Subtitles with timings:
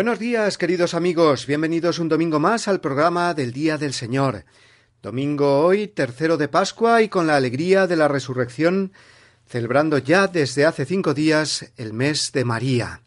[0.00, 1.46] Buenos días, queridos amigos.
[1.46, 4.46] Bienvenidos un domingo más al programa del Día del Señor.
[5.02, 8.94] Domingo hoy, tercero de Pascua y con la alegría de la resurrección,
[9.46, 13.02] celebrando ya desde hace cinco días el mes de María.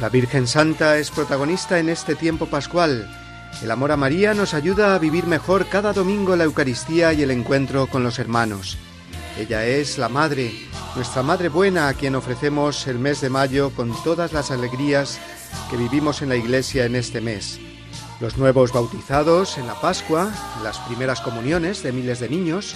[0.00, 3.06] La Virgen Santa es protagonista en este tiempo pascual
[3.62, 7.30] el amor a María nos ayuda a vivir mejor cada domingo la Eucaristía y el
[7.30, 8.76] encuentro con los hermanos.
[9.38, 10.52] Ella es la Madre,
[10.94, 15.18] nuestra Madre buena a quien ofrecemos el mes de mayo con todas las alegrías
[15.70, 17.58] que vivimos en la Iglesia en este mes.
[18.20, 20.30] Los nuevos bautizados en la Pascua,
[20.62, 22.74] las primeras comuniones de miles de niños,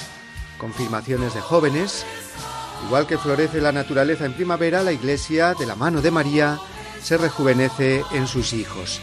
[0.58, 2.04] confirmaciones de jóvenes.
[2.86, 6.58] Igual que florece la naturaleza en primavera, la Iglesia, de la mano de María,
[7.02, 9.00] se rejuvenece en sus hijos.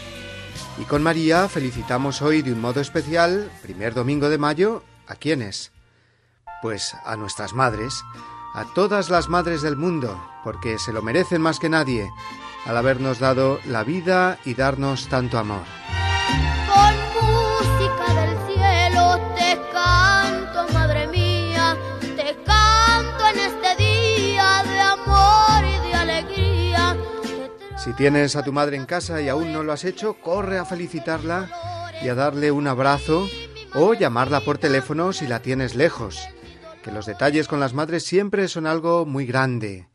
[0.78, 5.72] Y con María felicitamos hoy de un modo especial, primer domingo de mayo, ¿a quiénes?
[6.60, 8.02] Pues a nuestras madres,
[8.54, 12.10] a todas las madres del mundo, porque se lo merecen más que nadie,
[12.66, 15.64] al habernos dado la vida y darnos tanto amor.
[27.96, 31.50] Tienes a tu madre en casa y aún no lo has hecho, corre a felicitarla
[32.02, 33.26] y a darle un abrazo
[33.74, 36.28] o llamarla por teléfono si la tienes lejos.
[36.82, 39.88] Que los detalles con las madres siempre son algo muy grande.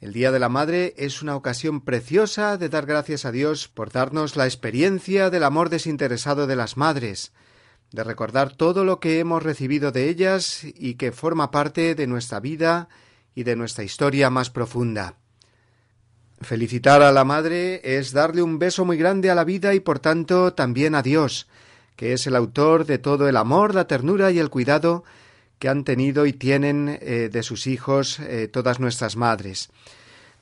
[0.00, 3.90] El Día de la Madre es una ocasión preciosa de dar gracias a Dios por
[3.90, 7.32] darnos la experiencia del amor desinteresado de las madres,
[7.90, 12.40] de recordar todo lo que hemos recibido de ellas y que forma parte de nuestra
[12.40, 12.88] vida
[13.34, 15.21] y de nuestra historia más profunda.
[16.44, 19.98] Felicitar a la Madre es darle un beso muy grande a la vida y por
[19.98, 21.46] tanto también a Dios,
[21.96, 25.04] que es el autor de todo el amor, la ternura y el cuidado
[25.58, 29.70] que han tenido y tienen eh, de sus hijos eh, todas nuestras madres.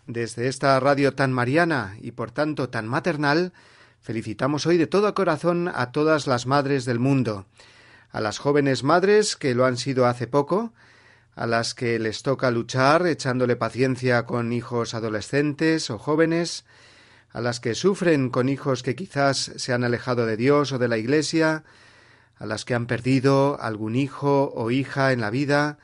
[0.07, 3.53] Desde esta radio tan mariana y por tanto tan maternal,
[4.01, 7.45] felicitamos hoy de todo corazón a todas las madres del mundo,
[8.11, 10.73] a las jóvenes madres que lo han sido hace poco,
[11.41, 16.67] a las que les toca luchar echándole paciencia con hijos adolescentes o jóvenes,
[17.31, 20.89] a las que sufren con hijos que quizás se han alejado de Dios o de
[20.89, 21.65] la Iglesia,
[22.37, 25.79] a las que han perdido algún hijo o hija en la vida,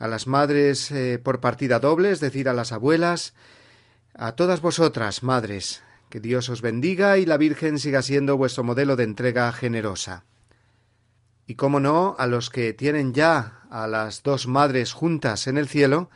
[0.00, 3.32] a las madres eh, por partida doble, es decir, a las abuelas,
[4.12, 8.96] a todas vosotras, madres, que Dios os bendiga y la Virgen siga siendo vuestro modelo
[8.96, 10.24] de entrega generosa
[11.50, 15.66] y, cómo no, a los que tienen ya a las dos madres juntas en el
[15.66, 16.08] cielo,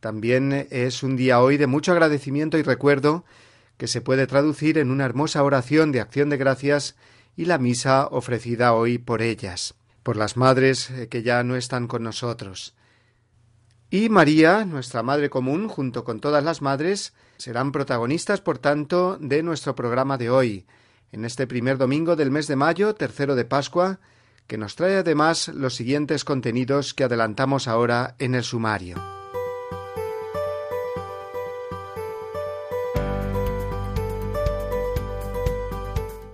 [0.00, 3.24] también es un día hoy de mucho agradecimiento y recuerdo
[3.78, 6.94] que se puede traducir en una hermosa oración de acción de gracias
[7.36, 11.88] y la misa ofrecida hoy por ellas, por las madres eh, que ya no están
[11.88, 12.74] con nosotros.
[13.88, 19.42] Y María, nuestra Madre común, junto con todas las madres, serán protagonistas, por tanto, de
[19.42, 20.66] nuestro programa de hoy,
[21.12, 24.00] en este primer domingo del mes de mayo, tercero de Pascua,
[24.46, 28.96] que nos trae además los siguientes contenidos que adelantamos ahora en el sumario.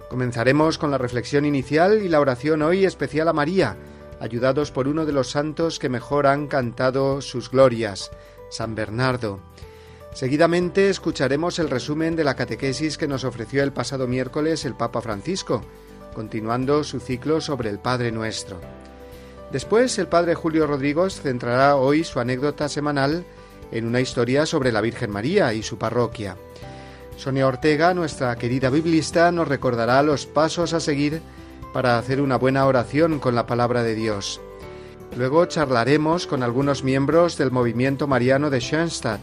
[0.08, 3.78] Comenzaremos con la reflexión inicial y la oración hoy especial a María,
[4.20, 8.10] ayudados por uno de los santos que mejor han cantado sus glorias,
[8.50, 9.40] San Bernardo.
[10.12, 15.00] Seguidamente escucharemos el resumen de la catequesis que nos ofreció el pasado miércoles el Papa
[15.00, 15.62] Francisco,
[16.14, 18.60] continuando su ciclo sobre el Padre Nuestro.
[19.50, 23.24] Después, el Padre Julio Rodríguez centrará hoy su anécdota semanal
[23.70, 26.36] en una historia sobre la Virgen María y su parroquia.
[27.16, 31.20] Sonia Ortega, nuestra querida biblista, nos recordará los pasos a seguir
[31.72, 34.40] para hacer una buena oración con la palabra de Dios.
[35.16, 39.20] Luego charlaremos con algunos miembros del movimiento mariano de Schoenstatt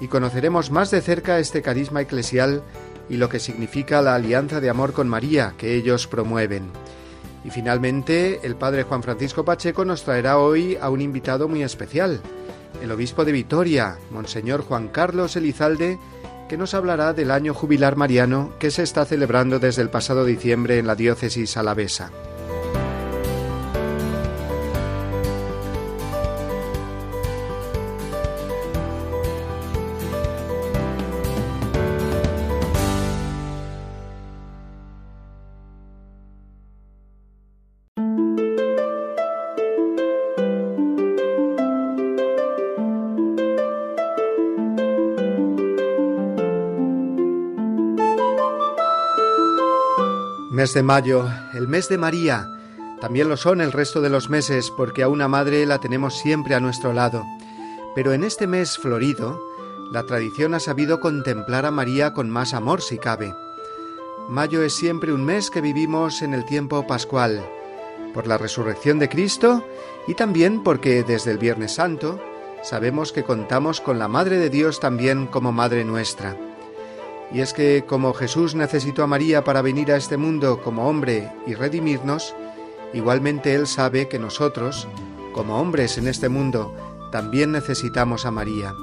[0.00, 2.62] y conoceremos más de cerca este carisma eclesial
[3.08, 6.70] y lo que significa la alianza de amor con María que ellos promueven.
[7.44, 12.20] Y finalmente, el padre Juan Francisco Pacheco nos traerá hoy a un invitado muy especial,
[12.82, 15.98] el obispo de Vitoria, Monseñor Juan Carlos Elizalde,
[16.48, 20.78] que nos hablará del año jubilar mariano que se está celebrando desde el pasado diciembre
[20.78, 22.10] en la diócesis alavesa.
[50.64, 52.48] Mes de mayo, el mes de María.
[52.98, 56.54] También lo son el resto de los meses porque a una madre la tenemos siempre
[56.54, 57.22] a nuestro lado.
[57.94, 59.38] Pero en este mes florido,
[59.92, 63.34] la tradición ha sabido contemplar a María con más amor si cabe.
[64.30, 67.44] Mayo es siempre un mes que vivimos en el tiempo pascual,
[68.14, 69.62] por la resurrección de Cristo
[70.08, 72.18] y también porque desde el Viernes Santo
[72.62, 76.34] sabemos que contamos con la Madre de Dios también como Madre nuestra.
[77.32, 81.32] Y es que como Jesús necesitó a María para venir a este mundo como hombre
[81.46, 82.34] y redimirnos,
[82.92, 84.86] igualmente Él sabe que nosotros,
[85.32, 86.74] como hombres en este mundo,
[87.10, 88.74] también necesitamos a María.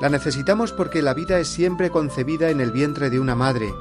[0.00, 3.72] La necesitamos porque la vida es siempre concebida en el vientre de una madre,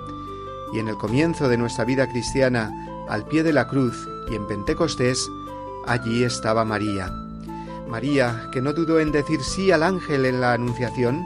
[0.74, 2.72] y en el comienzo de nuestra vida cristiana,
[3.08, 5.30] al pie de la cruz y en Pentecostés,
[5.86, 7.12] allí estaba María.
[7.88, 11.26] María, que no dudó en decir sí al ángel en la Anunciación,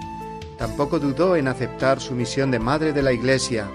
[0.57, 3.67] Tampoco dudó en aceptar su misión de madre de la Iglesia,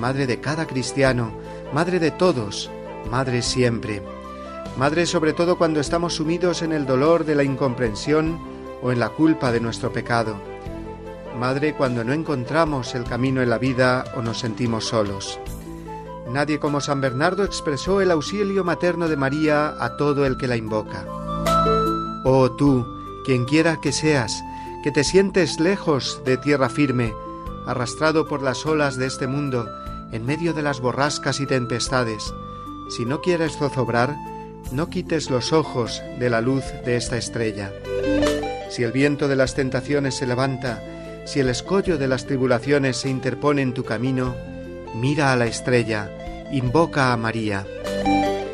[0.00, 1.32] madre de cada cristiano,
[1.72, 2.70] madre de todos,
[3.10, 4.02] madre siempre.
[4.76, 8.38] Madre sobre todo cuando estamos sumidos en el dolor de la incomprensión
[8.82, 10.36] o en la culpa de nuestro pecado.
[11.38, 15.40] Madre cuando no encontramos el camino en la vida o nos sentimos solos.
[16.30, 20.56] Nadie como San Bernardo expresó el auxilio materno de María a todo el que la
[20.56, 21.04] invoca.
[22.24, 22.86] Oh tú,
[23.24, 24.42] quien quiera que seas,
[24.82, 27.12] que te sientes lejos de tierra firme,
[27.66, 29.68] arrastrado por las olas de este mundo,
[30.10, 32.34] en medio de las borrascas y tempestades.
[32.90, 34.16] Si no quieres zozobrar,
[34.72, 37.72] no quites los ojos de la luz de esta estrella.
[38.70, 40.82] Si el viento de las tentaciones se levanta,
[41.26, 44.34] si el escollo de las tribulaciones se interpone en tu camino,
[44.94, 46.10] mira a la estrella,
[46.50, 47.66] invoca a María.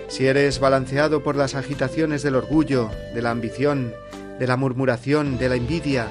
[0.08, 3.94] Si eres balanceado por las agitaciones del orgullo, de la ambición,
[4.38, 6.06] de la murmuración, de la envidia,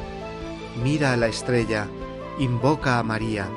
[0.83, 1.87] mira a la estrella,
[2.39, 3.47] invoca a María.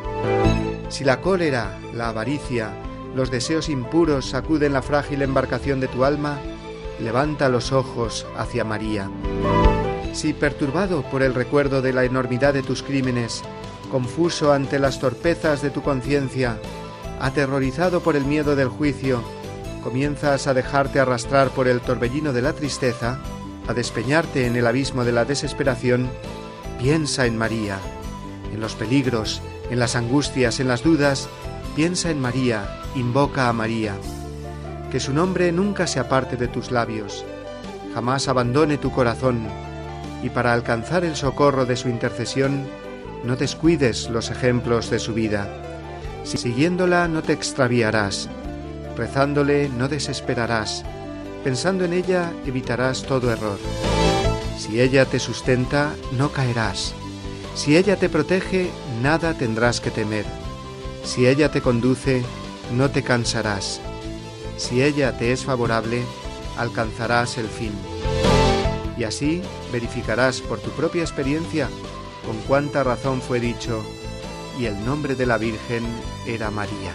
[0.88, 2.70] Si la cólera, la avaricia,
[3.14, 6.38] los deseos impuros sacuden la frágil embarcación de tu alma,
[7.00, 9.10] levanta los ojos hacia María.
[10.12, 13.42] Si perturbado por el recuerdo de la enormidad de tus crímenes,
[13.90, 16.58] confuso ante las torpezas de tu conciencia,
[17.20, 19.22] aterrorizado por el miedo del juicio,
[19.82, 23.20] comienzas a dejarte arrastrar por el torbellino de la tristeza,
[23.68, 26.08] a despeñarte en el abismo de la desesperación,
[26.78, 27.78] piensa en María.
[28.52, 31.28] En los peligros, en las angustias, en las dudas,
[31.76, 33.94] piensa en María, invoca a María.
[34.90, 37.24] Que su nombre nunca se aparte de tus labios,
[37.94, 39.46] jamás abandone tu corazón,
[40.22, 42.66] y para alcanzar el socorro de su intercesión,
[43.24, 45.48] no descuides los ejemplos de su vida.
[46.24, 48.28] Si siguiéndola no te extraviarás,
[48.96, 50.84] rezándole no desesperarás,
[51.44, 53.58] Pensando en ella evitarás todo error.
[54.58, 56.94] Si ella te sustenta, no caerás.
[57.54, 58.70] Si ella te protege,
[59.02, 60.26] nada tendrás que temer.
[61.02, 62.22] Si ella te conduce,
[62.74, 63.80] no te cansarás.
[64.58, 66.02] Si ella te es favorable,
[66.58, 67.72] alcanzarás el fin.
[68.98, 69.40] Y así
[69.72, 71.68] verificarás por tu propia experiencia
[72.26, 73.82] con cuánta razón fue dicho,
[74.58, 75.84] y el nombre de la Virgen
[76.26, 76.94] era María.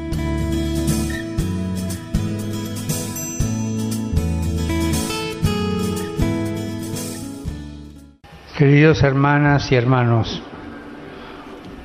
[8.61, 10.39] Queridos hermanas y hermanos,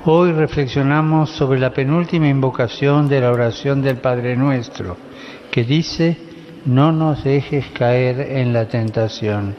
[0.04, 4.99] hoy reflexionamos sobre la penúltima invocación de la oración del Padre Nuestro,
[5.50, 6.18] que dice,
[6.66, 9.54] no nos dejes caer en la tentación.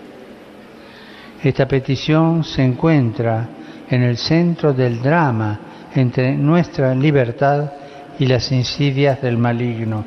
[1.41, 3.49] Esta petición se encuentra
[3.89, 5.59] en el centro del drama
[5.95, 7.71] entre nuestra libertad
[8.19, 10.05] y las insidias del maligno.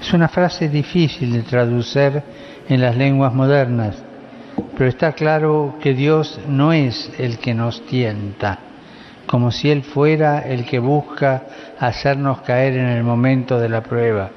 [0.00, 2.20] Es una frase difícil de traducir
[2.68, 4.09] en las lenguas modernas,
[4.80, 8.60] pero está claro que Dios no es el que nos tienta,
[9.26, 11.42] como si Él fuera el que busca
[11.78, 14.30] hacernos caer en el momento de la prueba.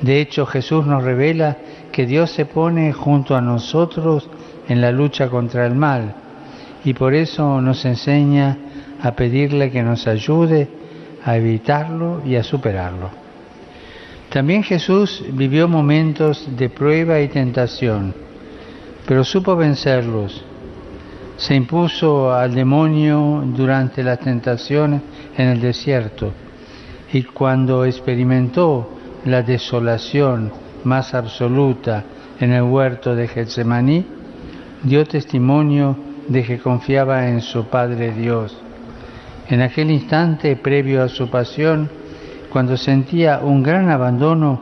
[0.00, 1.56] De hecho, Jesús nos revela
[1.90, 4.30] que Dios se pone junto a nosotros
[4.68, 6.14] en la lucha contra el mal
[6.84, 8.56] y por eso nos enseña
[9.02, 10.68] a pedirle que nos ayude
[11.24, 13.10] a evitarlo y a superarlo.
[14.28, 18.27] También Jesús vivió momentos de prueba y tentación,
[19.08, 20.44] pero supo vencerlos.
[21.38, 25.00] Se impuso al demonio durante las tentaciones
[25.36, 26.32] en el desierto
[27.10, 28.90] y cuando experimentó
[29.24, 30.52] la desolación
[30.84, 32.04] más absoluta
[32.38, 34.04] en el huerto de Getsemaní,
[34.82, 35.96] dio testimonio
[36.28, 38.56] de que confiaba en su Padre Dios
[39.48, 41.88] en aquel instante previo a su pasión,
[42.50, 44.60] cuando sentía un gran abandono,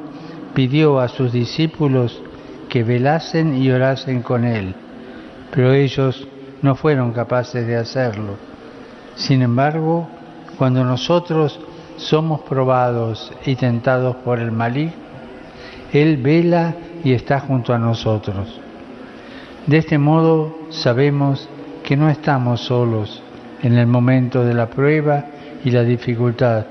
[0.54, 2.22] pidió a sus discípulos
[2.68, 4.74] que velasen y orasen con él,
[5.50, 6.26] pero ellos
[6.62, 8.34] no fueron capaces de hacerlo.
[9.14, 10.08] Sin embargo,
[10.58, 11.58] cuando nosotros
[11.96, 14.92] somos probados y tentados por el maligno,
[15.92, 18.60] Él vela y está junto a nosotros.
[19.66, 21.48] De este modo sabemos
[21.82, 23.22] que no estamos solos,
[23.62, 25.24] en el momento de la prueba
[25.64, 26.66] y la dificultad,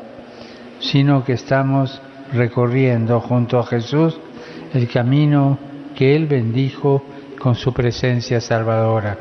[0.79, 4.17] sino que estamos recorriendo junto a Jesús
[4.73, 5.57] el camino
[5.95, 7.03] que Él bendijo
[7.39, 9.17] con su presencia salvadora.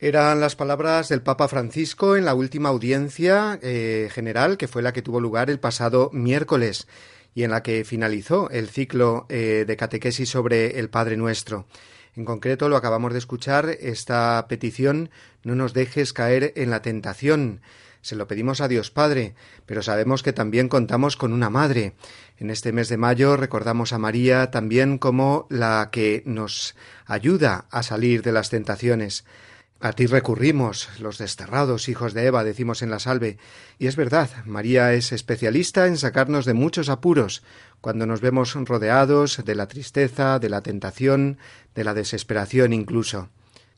[0.00, 4.92] Eran las palabras del Papa Francisco en la última audiencia eh, general que fue la
[4.92, 6.86] que tuvo lugar el pasado miércoles
[7.34, 11.66] y en la que finalizó el ciclo eh, de catequesis sobre el Padre Nuestro.
[12.14, 15.10] En concreto, lo acabamos de escuchar, esta petición,
[15.44, 17.60] no nos dejes caer en la tentación.
[18.00, 19.34] Se lo pedimos a Dios Padre,
[19.66, 21.94] pero sabemos que también contamos con una madre.
[22.36, 26.76] En este mes de mayo recordamos a María también como la que nos
[27.06, 29.24] ayuda a salir de las tentaciones.
[29.80, 33.38] A ti recurrimos, los desterrados hijos de Eva, decimos en la salve.
[33.78, 37.44] Y es verdad, María es especialista en sacarnos de muchos apuros,
[37.80, 41.38] cuando nos vemos rodeados de la tristeza, de la tentación,
[41.76, 43.28] de la desesperación incluso.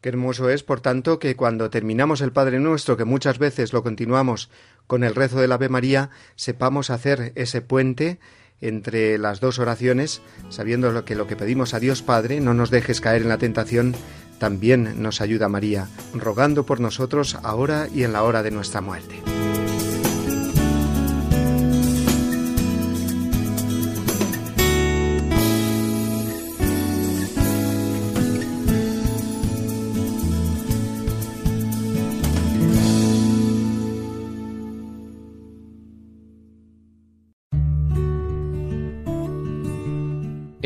[0.00, 3.83] Qué hermoso es, por tanto, que cuando terminamos el Padre Nuestro, que muchas veces lo
[3.83, 4.49] continuamos
[4.87, 8.19] con el rezo del Ave María, sepamos hacer ese puente
[8.62, 13.02] entre las dos oraciones, sabiendo que lo que pedimos a Dios Padre, no nos dejes
[13.02, 13.95] caer en la tentación,
[14.38, 19.16] también nos ayuda María, rogando por nosotros ahora y en la hora de nuestra muerte.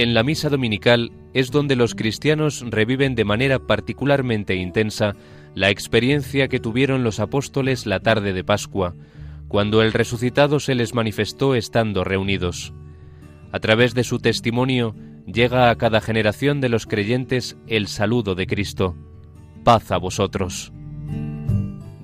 [0.05, 5.15] En la misa dominical es donde los cristianos reviven de manera particularmente intensa
[5.55, 8.95] la experiencia que tuvieron los apóstoles la tarde de Pascua,
[9.49, 12.75] cuando el resucitado se les manifestó estando reunidos.
[13.51, 14.95] A través de su testimonio
[15.25, 18.95] llega a cada generación de los creyentes el saludo de Cristo.
[19.65, 20.71] Paz a vosotros.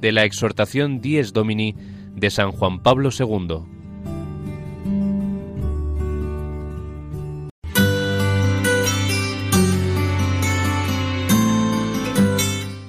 [0.00, 1.74] De la exhortación Dies Domini
[2.14, 3.79] de San Juan Pablo II.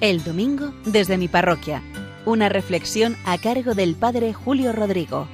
[0.01, 1.83] El domingo desde mi parroquia.
[2.25, 5.27] Una reflexión a cargo del Padre Julio Rodrigo.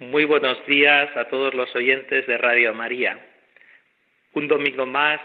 [0.00, 3.18] Muy buenos días a todos los oyentes de Radio María.
[4.34, 5.18] Un domingo más,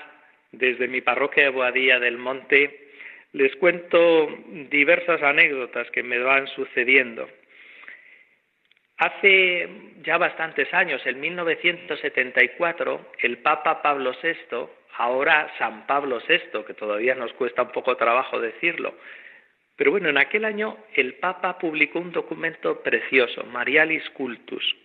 [0.54, 2.92] desde mi parroquia de Boadilla del Monte,
[3.34, 4.30] les cuento
[4.72, 7.28] diversas anécdotas que me van sucediendo
[9.00, 9.70] Hace
[10.04, 17.16] ya bastantes años, en 1974, el Papa Pablo VI, ahora San Pablo VI, que todavía
[17.16, 18.94] nos cuesta un poco trabajo decirlo,
[19.78, 24.76] pero bueno, en aquel año el Papa publicó un documento precioso, Marialis Cultus,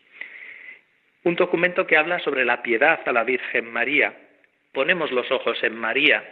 [1.25, 4.15] un documento que habla sobre la piedad a la Virgen María.
[4.73, 6.23] Ponemos los ojos en María.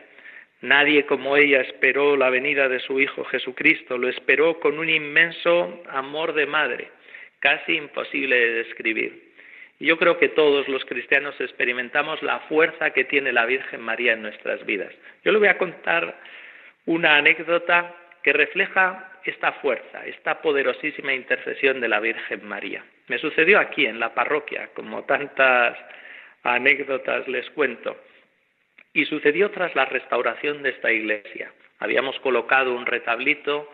[0.61, 5.83] Nadie como ella esperó la venida de su Hijo Jesucristo, lo esperó con un inmenso
[5.89, 7.01] amor de madre
[7.43, 9.33] casi imposible de describir.
[9.81, 14.23] Yo creo que todos los cristianos experimentamos la fuerza que tiene la Virgen María en
[14.23, 14.95] nuestras vidas.
[15.25, 16.17] Yo le voy a contar
[16.87, 22.85] una anécdota que refleja esta fuerza, esta poderosísima intercesión de la Virgen María.
[23.09, 25.77] Me sucedió aquí en la parroquia, como tantas
[26.45, 27.97] anécdotas les cuento,
[28.93, 31.53] y sucedió tras la restauración de esta iglesia.
[31.81, 33.69] Habíamos colocado un retablito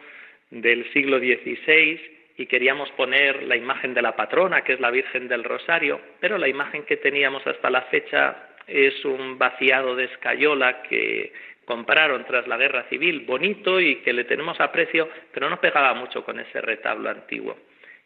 [0.50, 5.26] del siglo XVI y queríamos poner la imagen de la patrona, que es la Virgen
[5.26, 10.82] del Rosario, pero la imagen que teníamos hasta la fecha es un vaciado de escayola
[10.82, 11.32] que
[11.64, 16.24] compraron tras la guerra civil, bonito y que le tenemos aprecio, pero no pegaba mucho
[16.24, 17.58] con ese retablo antiguo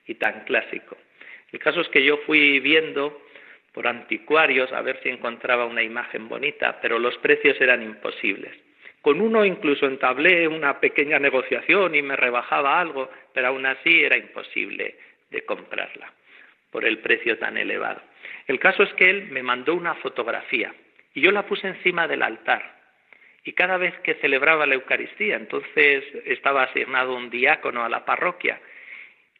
[0.06, 0.96] y tan clásico.
[1.52, 3.22] El caso es que yo fui viendo
[3.72, 8.56] por anticuarios a ver si encontraba una imagen bonita, pero los precios eran imposibles.
[9.02, 14.16] Con uno incluso entablé una pequeña negociación y me rebajaba algo, pero aún así era
[14.16, 14.96] imposible
[15.28, 16.12] de comprarla
[16.70, 18.00] por el precio tan elevado.
[18.46, 20.72] El caso es que él me mandó una fotografía
[21.14, 22.80] y yo la puse encima del altar.
[23.44, 28.60] Y cada vez que celebraba la Eucaristía, entonces estaba asignado un diácono a la parroquia,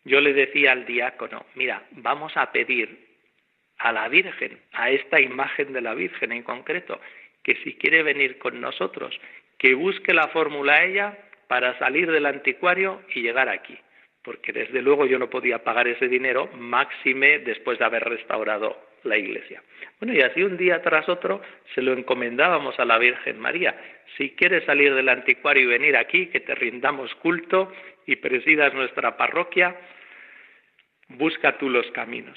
[0.04, 3.06] yo le decía al diácono, mira, vamos a pedir
[3.78, 7.00] a la Virgen, a esta imagen de la Virgen en concreto,
[7.44, 9.18] que si quiere venir con nosotros,
[9.62, 11.16] que busque la fórmula ella
[11.46, 13.78] para salir del anticuario y llegar aquí,
[14.24, 19.16] porque desde luego yo no podía pagar ese dinero, máxime después de haber restaurado la
[19.16, 19.62] iglesia.
[20.00, 21.40] Bueno, y así un día tras otro
[21.76, 23.76] se lo encomendábamos a la Virgen María.
[24.16, 27.72] Si quieres salir del anticuario y venir aquí, que te rindamos culto
[28.04, 29.76] y presidas nuestra parroquia,
[31.08, 32.36] busca tú los caminos.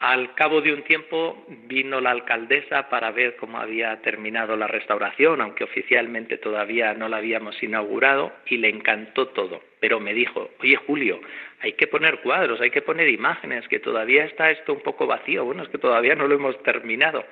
[0.00, 5.40] Al cabo de un tiempo vino la alcaldesa para ver cómo había terminado la restauración,
[5.40, 9.60] aunque oficialmente todavía no la habíamos inaugurado, y le encantó todo.
[9.80, 11.20] Pero me dijo, oye Julio,
[11.60, 15.44] hay que poner cuadros, hay que poner imágenes, que todavía está esto un poco vacío,
[15.44, 17.24] bueno, es que todavía no lo hemos terminado.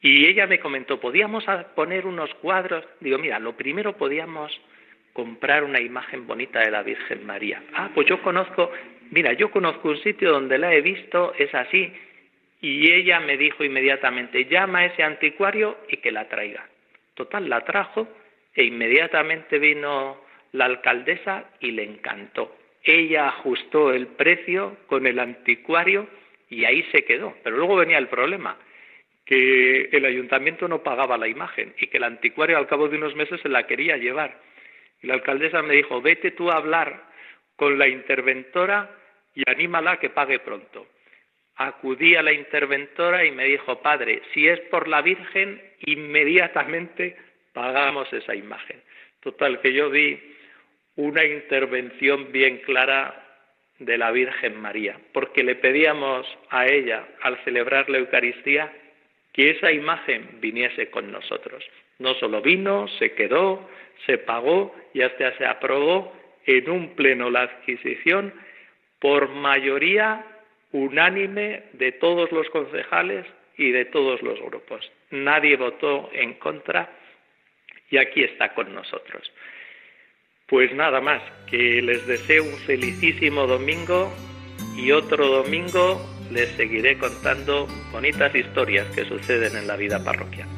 [0.00, 2.84] Y ella me comentó, ¿podíamos poner unos cuadros?
[3.00, 4.52] Digo, mira, lo primero podíamos
[5.12, 7.60] comprar una imagen bonita de la Virgen María.
[7.74, 8.70] Ah, pues yo conozco,
[9.10, 11.92] mira, yo conozco un sitio donde la he visto, es así,
[12.60, 16.68] y ella me dijo inmediatamente, llama a ese anticuario y que la traiga.
[17.14, 18.08] Total, la trajo
[18.54, 22.56] e inmediatamente vino la alcaldesa y le encantó.
[22.82, 26.08] Ella ajustó el precio con el anticuario
[26.48, 27.34] y ahí se quedó.
[27.42, 28.56] Pero luego venía el problema,
[29.24, 33.14] que el ayuntamiento no pagaba la imagen y que el anticuario al cabo de unos
[33.14, 34.38] meses se la quería llevar.
[35.02, 37.04] Y la alcaldesa me dijo, vete tú a hablar
[37.56, 38.99] con la interventora
[39.34, 40.86] y anímala a que pague pronto.
[41.56, 47.16] Acudí a la interventora y me dijo, padre, si es por la Virgen, inmediatamente
[47.52, 48.82] pagamos esa imagen.
[49.20, 50.18] Total, que yo vi
[50.96, 53.26] una intervención bien clara
[53.78, 58.72] de la Virgen María, porque le pedíamos a ella, al celebrar la Eucaristía,
[59.32, 61.64] que esa imagen viniese con nosotros.
[61.98, 63.68] No solo vino, se quedó,
[64.06, 66.12] se pagó y hasta se aprobó
[66.46, 68.32] en un pleno la adquisición
[69.00, 70.24] por mayoría
[70.72, 74.90] unánime de todos los concejales y de todos los grupos.
[75.10, 76.90] Nadie votó en contra
[77.90, 79.32] y aquí está con nosotros.
[80.46, 84.12] Pues nada más, que les deseo un felicísimo domingo
[84.76, 90.48] y otro domingo les seguiré contando bonitas historias que suceden en la vida parroquial.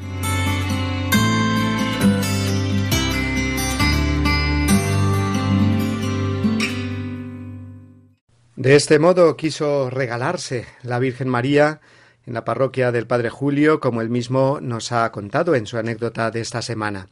[8.63, 11.81] De este modo quiso regalarse la Virgen María
[12.25, 16.31] en la parroquia del Padre Julio, como él mismo nos ha contado en su anécdota
[16.31, 17.09] de esta semana.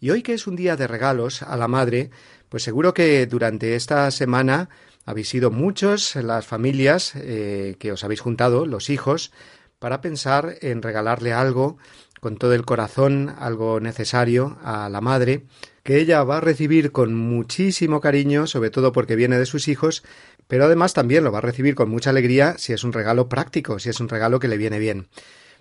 [0.00, 2.08] Y hoy que es un día de regalos a la Madre,
[2.48, 4.70] pues seguro que durante esta semana
[5.04, 9.30] habéis sido muchos las familias eh, que os habéis juntado, los hijos,
[9.78, 11.76] para pensar en regalarle algo
[12.24, 15.44] con todo el corazón, algo necesario a la madre,
[15.82, 20.02] que ella va a recibir con muchísimo cariño, sobre todo porque viene de sus hijos,
[20.48, 23.78] pero además también lo va a recibir con mucha alegría si es un regalo práctico,
[23.78, 25.08] si es un regalo que le viene bien.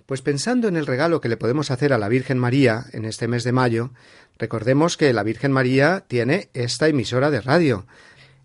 [0.06, 3.28] Pues pensando en el regalo que le podemos hacer a la Virgen María en este
[3.28, 3.92] mes de mayo,
[4.38, 7.86] recordemos que la Virgen María tiene esta emisora de radio.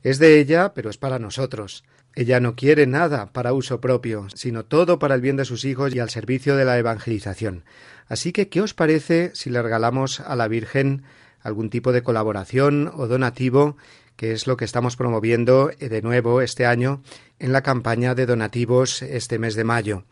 [0.03, 1.85] Es de ella, pero es para nosotros.
[2.14, 5.94] Ella no quiere nada para uso propio, sino todo para el bien de sus hijos
[5.94, 7.64] y al servicio de la evangelización.
[8.09, 11.03] Así que, ¿qué os parece si le regalamos a la Virgen
[11.40, 13.77] algún tipo de colaboración o donativo
[14.18, 17.02] que es lo que estamos promoviendo eh, de nuevo este año
[17.38, 20.04] en la campaña de donativos este mes de mayo.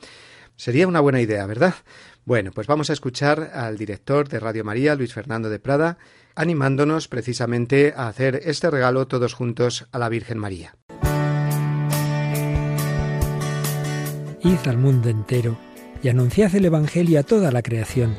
[0.54, 1.74] Sería una buena idea, ¿verdad?
[2.24, 5.98] Bueno, pues vamos a escuchar al director de Radio María, Luis Fernando de Prada,
[6.36, 10.76] animándonos precisamente a hacer este regalo todos juntos a la Virgen María.
[14.40, 15.58] Id al mundo entero
[16.00, 18.14] y anunciad el Evangelio a toda la creación,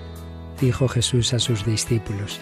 [0.59, 2.41] dijo Jesús a sus discípulos.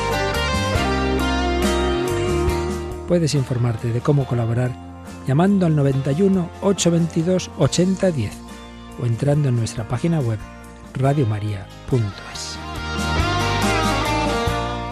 [3.11, 4.71] Puedes informarte de cómo colaborar
[5.27, 8.31] llamando al 91 822 8010
[9.01, 10.39] o entrando en nuestra página web
[10.93, 12.57] radiomaria.es.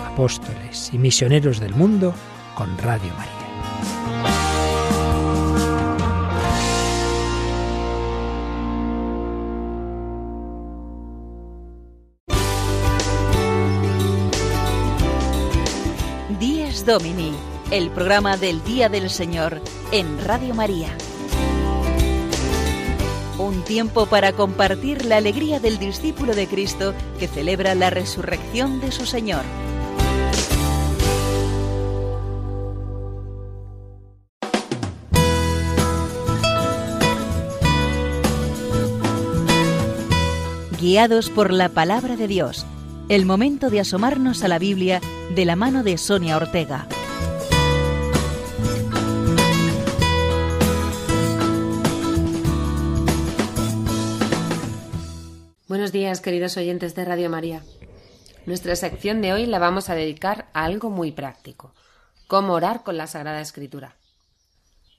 [0.05, 2.13] Apóstoles y misioneros del mundo
[2.55, 3.39] con Radio María.
[16.89, 17.33] Domini,
[17.71, 20.89] el programa del Día del Señor en Radio María.
[23.37, 28.91] Un tiempo para compartir la alegría del discípulo de Cristo que celebra la resurrección de
[28.91, 29.43] su Señor.
[40.81, 42.65] Guiados por la palabra de Dios,
[43.09, 45.01] el momento de asomarnos a la Biblia
[45.35, 46.87] de la mano de Sonia Ortega.
[55.89, 57.63] Buenos días, queridos oyentes de Radio María.
[58.45, 61.73] Nuestra sección de hoy la vamos a dedicar a algo muy práctico,
[62.27, 63.95] cómo orar con la Sagrada Escritura.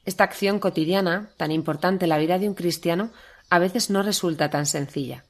[0.05, 3.13] Esta acción cotidiana, tan importante en la vida de un cristiano,
[3.51, 5.23] a veces no resulta tan sencilla.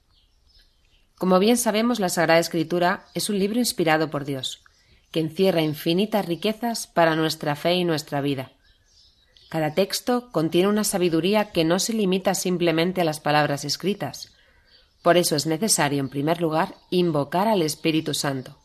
[1.18, 4.62] Como bien sabemos, la Sagrada Escritura es un libro inspirado por Dios,
[5.10, 8.52] que encierra infinitas riquezas para nuestra fe y nuestra vida.
[9.50, 14.32] Cada texto contiene una sabiduría que no se limita simplemente a las palabras escritas.
[15.02, 18.56] Por eso es necesario, en primer lugar, invocar al Espíritu Santo.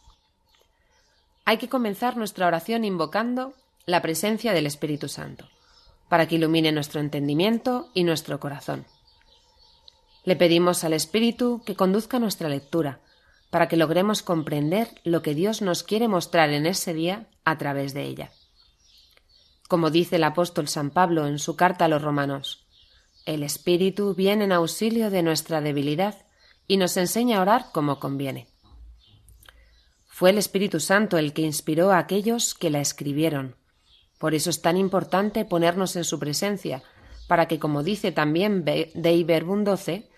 [1.45, 3.54] Hay que comenzar nuestra oración invocando
[3.86, 5.48] la presencia del Espíritu Santo,
[6.10, 8.86] para que ilumine nuestro entendimiento y nuestro corazón.
[10.24, 13.00] Le pedimos al Espíritu que conduzca nuestra lectura,
[13.50, 17.93] para que logremos comprender lo que Dios nos quiere mostrar en ese día a través
[17.93, 18.32] de ella.
[19.69, 22.65] Como dice el apóstol San Pablo en su carta a los romanos,
[23.26, 26.25] el Espíritu viene en auxilio de nuestra debilidad
[26.67, 28.47] y nos enseña a orar como conviene.
[30.08, 33.56] Fue el Espíritu Santo el que inspiró a aquellos que la escribieron.
[34.17, 36.84] Por eso es tan importante ponernos en su presencia,
[37.28, 40.10] para que, como dice también Dei Verbum 12,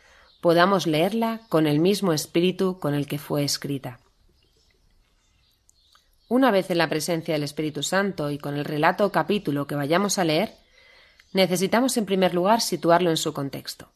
[0.41, 3.99] podamos leerla con el mismo espíritu con el que fue escrita.
[6.29, 9.75] Una vez en la presencia del Espíritu Santo y con el relato o capítulo que
[9.75, 10.53] vayamos a leer,
[11.31, 13.89] necesitamos en primer lugar situarlo en su contexto.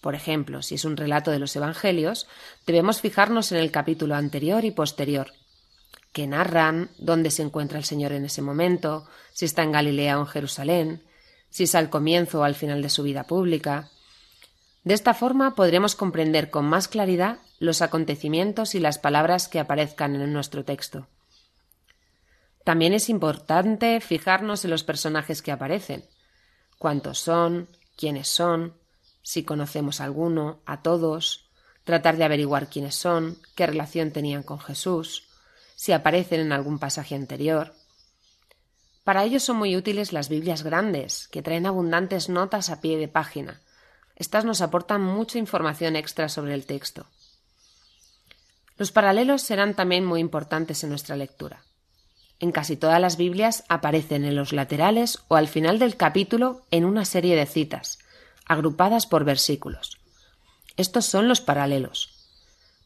[0.00, 2.26] Por ejemplo, si es un relato de los Evangelios,
[2.66, 5.32] debemos fijarnos en el capítulo anterior y posterior,
[6.12, 10.22] que narran dónde se encuentra el Señor en ese momento, si está en Galilea o
[10.22, 11.02] en Jerusalén,
[11.50, 13.90] si es al comienzo o al final de su vida pública,
[14.84, 20.14] de esta forma podremos comprender con más claridad los acontecimientos y las palabras que aparezcan
[20.14, 21.08] en nuestro texto.
[22.64, 26.04] También es importante fijarnos en los personajes que aparecen,
[26.78, 28.74] cuántos son, quiénes son,
[29.22, 31.48] si conocemos a alguno, a todos,
[31.84, 35.28] tratar de averiguar quiénes son, qué relación tenían con Jesús,
[35.76, 37.74] si aparecen en algún pasaje anterior.
[39.04, 43.08] Para ello son muy útiles las Biblias grandes, que traen abundantes notas a pie de
[43.08, 43.60] página,
[44.18, 47.06] estas nos aportan mucha información extra sobre el texto.
[48.76, 51.62] Los paralelos serán también muy importantes en nuestra lectura.
[52.40, 56.84] En casi todas las Biblias aparecen en los laterales o al final del capítulo en
[56.84, 58.00] una serie de citas,
[58.48, 59.98] agrupadas por versículos.
[60.76, 62.14] Estos son los paralelos.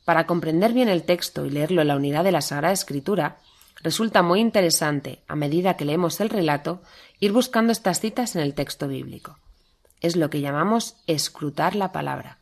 [0.04, 3.38] Para comprender bien el texto y leerlo en la unidad de la Sagrada Escritura,
[3.82, 6.82] resulta muy interesante, a medida que leemos el relato,
[7.20, 9.38] ir buscando estas citas en el texto bíblico
[10.02, 12.38] es lo que llamamos escrutar la palabra.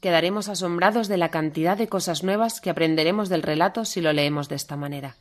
[0.00, 4.48] Quedaremos asombrados de la cantidad de cosas nuevas que aprenderemos del relato si lo leemos
[4.48, 5.16] de esta manera.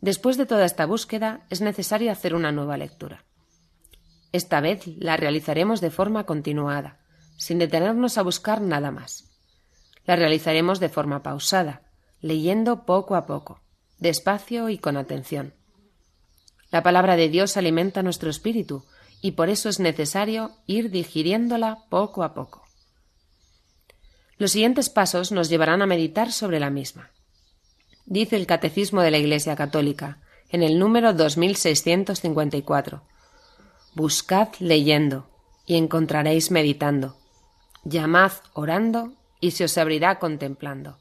[0.00, 3.24] Después de toda esta búsqueda, es necesario hacer una nueva lectura.
[4.32, 6.98] Esta vez la realizaremos de forma continuada,
[7.36, 9.30] sin detenernos a buscar nada más.
[10.06, 11.82] La realizaremos de forma pausada,
[12.20, 13.60] leyendo poco a poco,
[13.98, 15.54] despacio y con atención.
[16.70, 18.84] La palabra de Dios alimenta nuestro espíritu
[19.20, 22.62] y por eso es necesario ir digiriéndola poco a poco.
[24.38, 27.10] Los siguientes pasos nos llevarán a meditar sobre la misma.
[28.06, 33.04] Dice el Catecismo de la Iglesia Católica, en el número 2654.
[33.94, 35.28] Buscad leyendo,
[35.66, 37.16] y encontraréis meditando.
[37.84, 40.98] Llamad orando, y se os abrirá contemplando.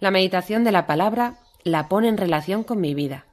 [0.00, 3.26] La meditación de la palabra la pone en relación con mi vida,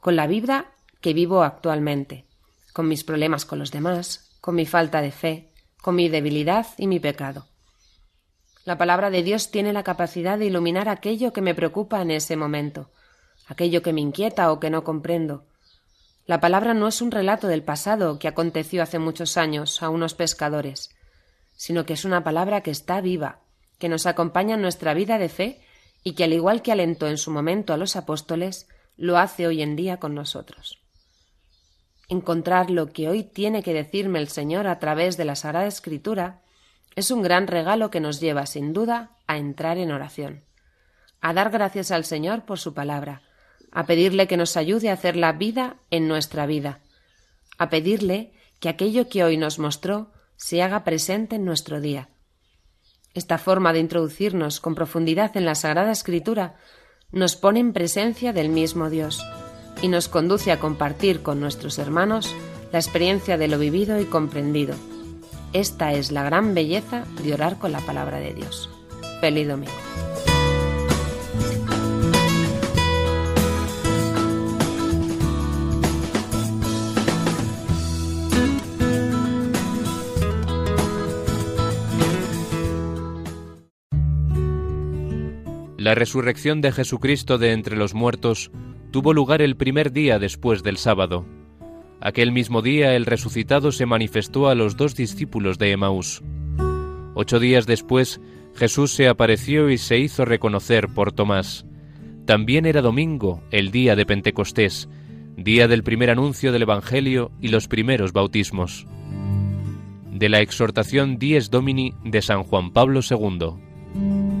[0.00, 2.26] con la vida que vivo actualmente,
[2.74, 6.86] con mis problemas con los demás, con mi falta de fe, con mi debilidad y
[6.86, 7.46] mi pecado.
[8.64, 12.36] La palabra de Dios tiene la capacidad de iluminar aquello que me preocupa en ese
[12.36, 12.90] momento,
[13.46, 15.46] aquello que me inquieta o que no comprendo.
[16.26, 20.14] La palabra no es un relato del pasado que aconteció hace muchos años a unos
[20.14, 20.90] pescadores,
[21.54, 23.40] sino que es una palabra que está viva,
[23.78, 25.60] que nos acompaña en nuestra vida de fe
[26.02, 29.60] y que al igual que alentó en su momento a los apóstoles, lo hace hoy
[29.60, 30.80] en día con nosotros.
[32.08, 36.40] Encontrar lo que hoy tiene que decirme el Señor a través de la Sagrada Escritura
[36.96, 40.44] es un gran regalo que nos lleva, sin duda, a entrar en oración,
[41.20, 43.22] a dar gracias al Señor por su palabra,
[43.74, 46.80] a pedirle que nos ayude a hacer la vida en nuestra vida,
[47.58, 52.08] a pedirle que aquello que hoy nos mostró se haga presente en nuestro día.
[53.12, 56.56] Esta forma de introducirnos con profundidad en la Sagrada Escritura
[57.12, 59.24] nos pone en presencia del mismo Dios
[59.82, 62.34] y nos conduce a compartir con nuestros hermanos
[62.72, 64.74] la experiencia de lo vivido y comprendido.
[65.52, 68.68] Esta es la gran belleza de orar con la palabra de Dios.
[69.20, 70.13] Feliz domingo.
[85.84, 88.50] La resurrección de Jesucristo de entre los muertos
[88.90, 91.26] tuvo lugar el primer día después del sábado.
[92.00, 96.22] Aquel mismo día el resucitado se manifestó a los dos discípulos de Emaús.
[97.14, 98.18] Ocho días después
[98.54, 101.66] Jesús se apareció y se hizo reconocer por Tomás.
[102.24, 104.88] También era domingo, el día de Pentecostés,
[105.36, 108.86] día del primer anuncio del Evangelio y los primeros bautismos.
[110.10, 114.33] De la exhortación Dies Domini de San Juan Pablo II.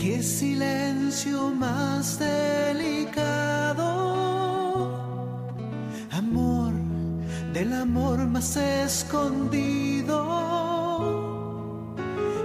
[0.00, 3.84] Qué silencio más delicado,
[6.10, 6.72] amor
[7.52, 10.16] del amor más escondido.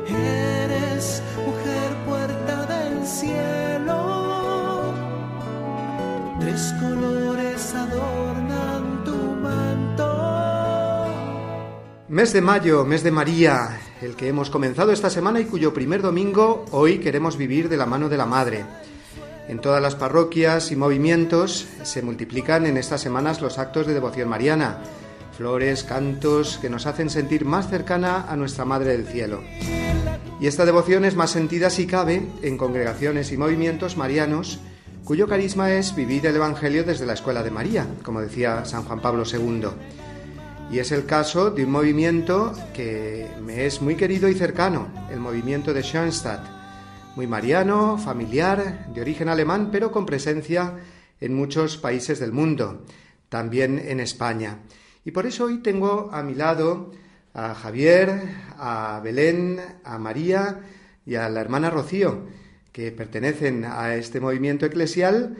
[0.05, 4.93] Eres mujer puerta del cielo,
[6.41, 8.44] tres colores adornan
[12.07, 16.03] Mes de mayo, mes de María, el que hemos comenzado esta semana y cuyo primer
[16.03, 18.63] domingo hoy queremos vivir de la mano de la Madre.
[19.47, 24.29] En todas las parroquias y movimientos se multiplican en estas semanas los actos de devoción
[24.29, 24.83] mariana,
[25.35, 29.41] flores, cantos que nos hacen sentir más cercana a nuestra Madre del Cielo.
[30.39, 34.59] Y esta devoción es más sentida si cabe en congregaciones y movimientos marianos
[35.05, 39.01] cuyo carisma es vivir el Evangelio desde la Escuela de María, como decía San Juan
[39.01, 39.69] Pablo II.
[40.71, 45.19] Y es el caso de un movimiento que me es muy querido y cercano, el
[45.19, 46.43] movimiento de Schoenstatt,
[47.15, 50.73] muy mariano, familiar, de origen alemán, pero con presencia
[51.21, 52.83] en muchos países del mundo,
[53.29, 54.59] también en España.
[55.05, 56.91] Y por eso hoy tengo a mi lado
[57.33, 58.21] a Javier,
[58.57, 60.61] a Belén, a María
[61.05, 62.25] y a la hermana Rocío,
[62.71, 65.37] que pertenecen a este movimiento eclesial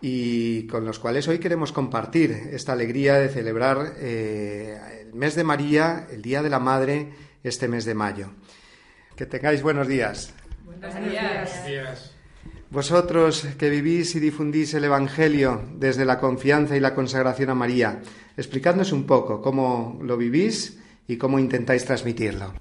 [0.00, 5.44] y con los cuales hoy queremos compartir esta alegría de celebrar eh, el mes de
[5.44, 7.08] María, el Día de la Madre,
[7.42, 8.30] este mes de mayo.
[9.16, 10.32] Que tengáis buenos días.
[10.64, 10.94] Buenos
[11.64, 12.14] días.
[12.70, 18.00] Vosotros que vivís y difundís el Evangelio desde la confianza y la consagración a María,
[18.36, 22.52] explicadnos un poco cómo lo vivís y cómo intentáis transmitirlo.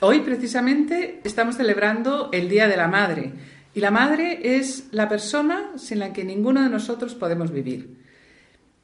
[0.00, 3.32] Hoy precisamente estamos celebrando el Día de la Madre
[3.78, 7.96] y la madre es la persona sin la que ninguno de nosotros podemos vivir.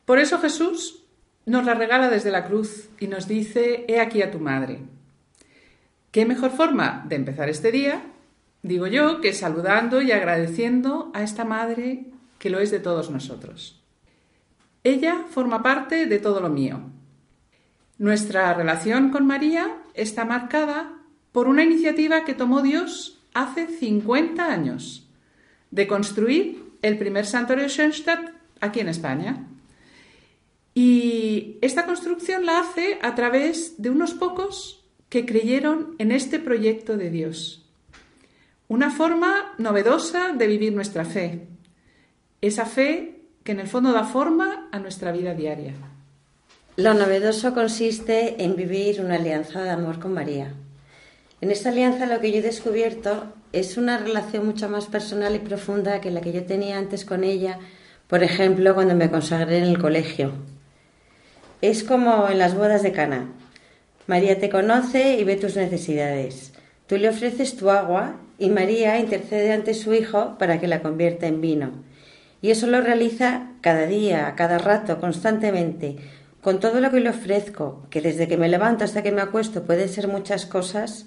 [0.04, 1.02] Por eso Jesús
[1.46, 4.82] nos la regala desde la cruz y nos dice, he aquí a tu madre.
[6.12, 8.04] ¿Qué mejor forma de empezar este día?
[8.62, 12.04] Digo yo que saludando y agradeciendo a esta madre
[12.38, 13.82] que lo es de todos nosotros.
[14.84, 16.82] Ella forma parte de todo lo mío.
[17.98, 20.92] Nuestra relación con María está marcada
[21.32, 25.06] por una iniciativa que tomó Dios hace 50 años
[25.70, 29.46] de construir el primer santuario Schoenstatt aquí en España.
[30.74, 36.96] Y esta construcción la hace a través de unos pocos que creyeron en este proyecto
[36.96, 37.64] de Dios.
[38.66, 41.46] Una forma novedosa de vivir nuestra fe.
[42.40, 45.74] Esa fe que en el fondo da forma a nuestra vida diaria.
[46.76, 50.52] Lo novedoso consiste en vivir una alianza de amor con María.
[51.40, 55.40] En esta alianza lo que yo he descubierto es una relación mucho más personal y
[55.40, 57.58] profunda que la que yo tenía antes con ella,
[58.08, 60.32] por ejemplo, cuando me consagré en el colegio.
[61.60, 63.32] Es como en las bodas de Cana.
[64.06, 66.52] María te conoce y ve tus necesidades.
[66.86, 71.26] Tú le ofreces tu agua y María intercede ante su hijo para que la convierta
[71.26, 71.70] en vino.
[72.42, 75.96] Y eso lo realiza cada día, cada rato, constantemente,
[76.42, 79.62] con todo lo que le ofrezco, que desde que me levanto hasta que me acuesto
[79.62, 81.06] pueden ser muchas cosas,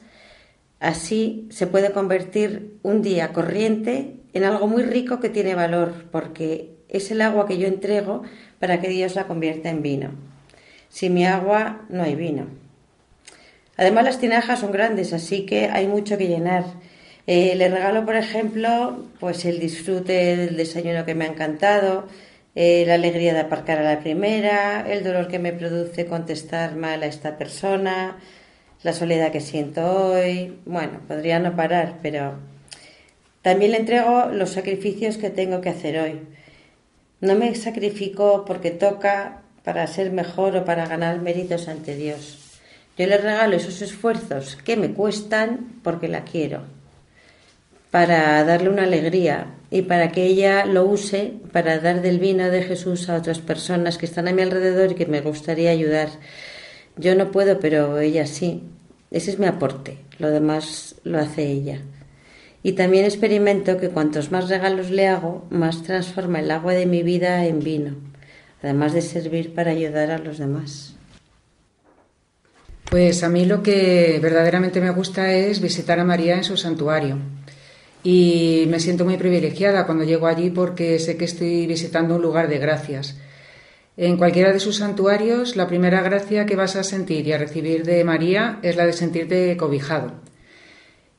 [0.80, 6.76] así se puede convertir un día corriente en algo muy rico que tiene valor, porque
[6.90, 8.24] es el agua que yo entrego
[8.60, 10.12] para que Dios la convierta en vino.
[10.90, 12.48] Sin mi agua no hay vino.
[13.78, 16.66] Además las tinajas son grandes, así que hay mucho que llenar.
[17.28, 22.08] Eh, le regalo, por ejemplo, pues el disfrute del desayuno que me ha encantado,
[22.56, 27.04] eh, la alegría de aparcar a la primera, el dolor que me produce contestar mal
[27.04, 28.18] a esta persona,
[28.84, 30.60] la soledad que siento hoy.
[30.66, 32.36] Bueno, podría no parar, pero
[33.42, 36.22] también le entrego los sacrificios que tengo que hacer hoy.
[37.22, 42.60] No me sacrifico porque toca para ser mejor o para ganar méritos ante Dios.
[42.98, 46.64] Yo le regalo esos esfuerzos que me cuestan porque la quiero,
[47.92, 52.64] para darle una alegría, y para que ella lo use para dar del vino de
[52.64, 56.10] Jesús a otras personas que están a mi alrededor y que me gustaría ayudar.
[56.98, 58.64] Yo no puedo, pero ella sí.
[59.12, 59.98] Ese es mi aporte.
[60.20, 61.82] Lo demás lo hace ella.
[62.64, 67.04] Y también experimento que cuantos más regalos le hago, más transforma el agua de mi
[67.04, 67.96] vida en vino,
[68.62, 70.96] además de servir para ayudar a los demás.
[72.90, 77.18] Pues a mí lo que verdaderamente me gusta es visitar a María en su santuario
[78.04, 82.48] y me siento muy privilegiada cuando llego allí porque sé que estoy visitando un lugar
[82.48, 83.18] de gracias.
[83.98, 87.84] En cualquiera de sus santuarios, la primera gracia que vas a sentir y a recibir
[87.84, 90.14] de María es la de sentirte cobijado.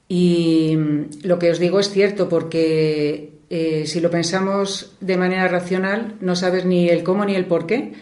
[0.07, 0.79] Y
[1.25, 6.37] lo que os digo es cierto porque eh, si lo pensamos de manera racional, no
[6.37, 7.95] sabes ni el cómo ni el por qué,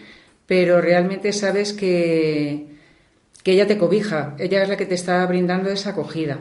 [0.45, 2.67] pero realmente sabes que,
[3.41, 6.39] que ella te cobija, ella es la que te está brindando esa acogida.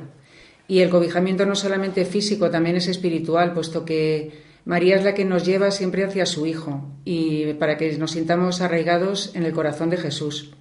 [0.68, 5.24] Y el cobijamiento no solamente físico, también es espiritual, puesto que María es la que
[5.24, 9.90] nos lleva siempre hacia su Hijo y para que nos sintamos arraigados en el corazón
[9.90, 10.55] de Jesús.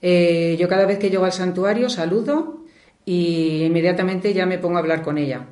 [0.00, 2.64] Eh, yo cada vez que llego al santuario saludo
[3.04, 5.48] y inmediatamente ya me pongo a hablar con ella.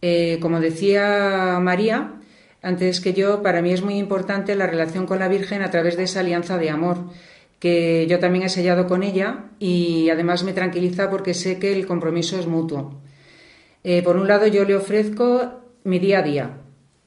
[0.00, 2.14] Eh, como decía María,
[2.62, 5.98] antes que yo, para mí es muy importante la relación con la Virgen a través
[5.98, 7.10] de esa alianza de amor
[7.58, 11.86] que yo también he sellado con ella y además me tranquiliza porque sé que el
[11.86, 12.98] compromiso es mutuo.
[13.84, 16.57] Eh, por un lado, yo le ofrezco mi día a día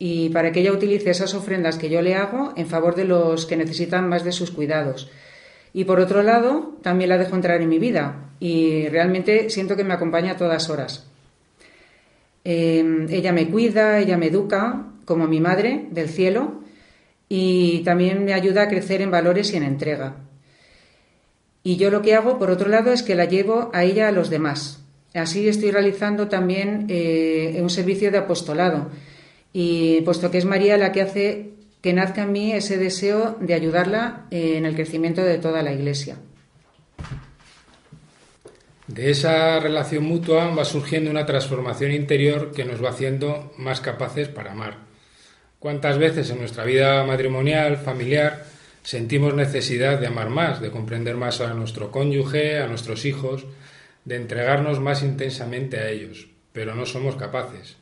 [0.04, 3.46] y para que ella utilice esas ofrendas que yo le hago en favor de los
[3.46, 5.12] que necesitan más de sus cuidados.
[5.74, 9.84] Y por otro lado, también la dejo entrar en mi vida y realmente siento que
[9.84, 11.06] me acompaña a todas horas.
[12.44, 16.64] Eh, ella me cuida, ella me educa, como mi madre del cielo,
[17.30, 20.16] y también me ayuda a crecer en valores y en entrega.
[21.62, 24.12] Y yo lo que hago, por otro lado, es que la llevo a ella a
[24.12, 24.84] los demás.
[25.14, 28.90] Así estoy realizando también eh, un servicio de apostolado.
[29.54, 33.54] Y puesto que es María la que hace que nazca en mí ese deseo de
[33.54, 36.18] ayudarla en el crecimiento de toda la Iglesia.
[38.88, 44.28] De esa relación mutua va surgiendo una transformación interior que nos va haciendo más capaces
[44.28, 44.78] para amar.
[45.60, 48.46] ¿Cuántas veces en nuestra vida matrimonial, familiar,
[48.84, 53.46] sentimos necesidad de amar más, de comprender más a nuestro cónyuge, a nuestros hijos,
[54.04, 57.78] de entregarnos más intensamente a ellos, pero no somos capaces.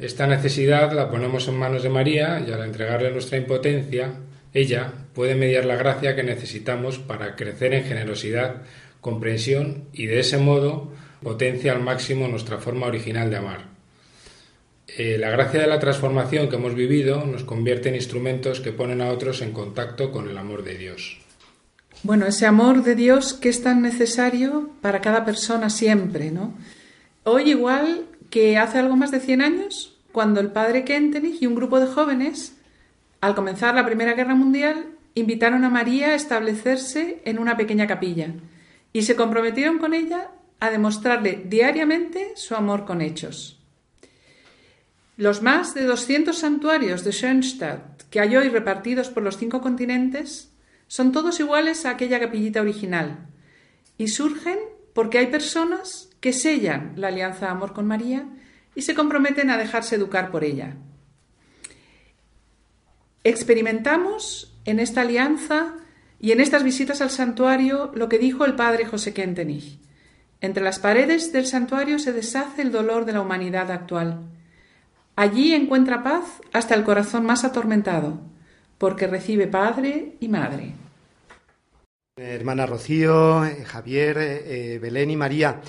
[0.00, 4.14] Esta necesidad la ponemos en manos de María y al entregarle nuestra impotencia,
[4.54, 8.62] ella puede mediar la gracia que necesitamos para crecer en generosidad,
[9.02, 10.90] comprensión y de ese modo
[11.22, 13.68] potencia al máximo nuestra forma original de amar.
[14.96, 19.02] Eh, la gracia de la transformación que hemos vivido nos convierte en instrumentos que ponen
[19.02, 21.20] a otros en contacto con el amor de Dios.
[22.02, 26.54] Bueno, ese amor de Dios que es tan necesario para cada persona siempre, ¿no?
[27.24, 31.54] Hoy igual que hace algo más de 100 años, cuando el padre Kentenich y un
[31.54, 32.56] grupo de jóvenes,
[33.20, 38.34] al comenzar la Primera Guerra Mundial, invitaron a María a establecerse en una pequeña capilla
[38.92, 40.30] y se comprometieron con ella
[40.60, 43.58] a demostrarle diariamente su amor con hechos.
[45.16, 50.50] Los más de 200 santuarios de Schönstatt que hay hoy repartidos por los cinco continentes
[50.88, 53.26] son todos iguales a aquella capillita original
[53.98, 54.58] y surgen
[54.94, 58.26] porque hay personas que sellan la alianza de amor con María
[58.74, 60.76] y se comprometen a dejarse educar por ella.
[63.24, 65.74] Experimentamos en esta alianza
[66.18, 69.78] y en estas visitas al santuario lo que dijo el padre José Kentenich.
[70.40, 74.20] Entre las paredes del santuario se deshace el dolor de la humanidad actual.
[75.16, 78.20] Allí encuentra paz hasta el corazón más atormentado,
[78.78, 80.74] porque recibe padre y madre.
[82.16, 85.60] Hermana Rocío, eh, Javier, eh, Belén y María,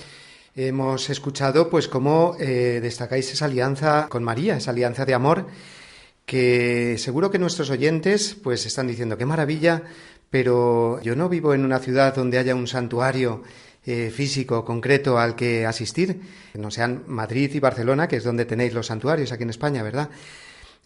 [0.54, 5.46] hemos escuchado pues cómo eh, destacáis esa alianza con María, esa alianza de amor
[6.26, 9.82] que seguro que nuestros oyentes pues están diciendo qué maravilla,
[10.30, 13.42] pero yo no vivo en una ciudad donde haya un santuario
[13.84, 16.20] físico concreto al que asistir,
[16.54, 20.08] no sean Madrid y Barcelona, que es donde tenéis los santuarios aquí en España, ¿verdad?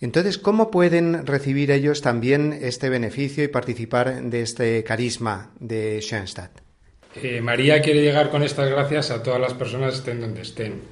[0.01, 6.66] Entonces, ¿cómo pueden recibir ellos también este beneficio y participar de este carisma de Schoenstatt?
[7.23, 10.83] Eh, María quiere llegar con estas gracias a todas las personas estén donde estén.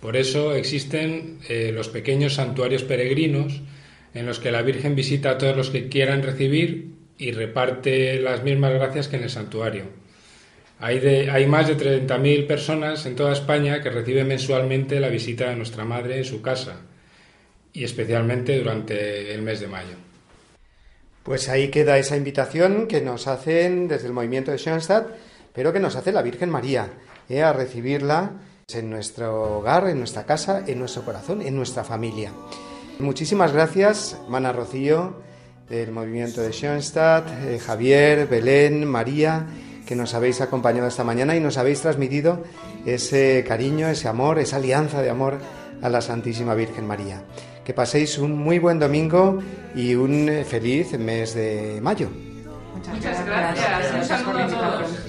[0.00, 3.62] Por eso existen eh, los pequeños santuarios peregrinos
[4.14, 8.42] en los que la Virgen visita a todos los que quieran recibir y reparte las
[8.42, 9.84] mismas gracias que en el santuario.
[10.80, 15.56] Hay, hay más de 30.000 personas en toda España que reciben mensualmente la visita de
[15.56, 16.80] nuestra Madre en su casa
[17.72, 19.96] y especialmente durante el mes de mayo.
[21.22, 25.08] Pues ahí queda esa invitación que nos hacen desde el movimiento de Schoenstatt,
[25.52, 26.88] pero que nos hace la Virgen María,
[27.28, 28.32] eh, a recibirla
[28.72, 32.32] en nuestro hogar, en nuestra casa, en nuestro corazón, en nuestra familia.
[32.98, 35.22] Muchísimas gracias, hermana Rocío,
[35.68, 39.46] del movimiento de Schoenstatt, eh, Javier, Belén, María,
[39.86, 42.44] que nos habéis acompañado esta mañana y nos habéis transmitido
[42.86, 45.38] ese cariño, ese amor, esa alianza de amor
[45.82, 47.22] a la Santísima Virgen María.
[47.64, 49.38] Que paséis un muy buen domingo
[49.74, 52.08] y un eh, feliz mes de mayo.
[52.74, 54.10] Muchas gracias.
[54.10, 54.99] A todos.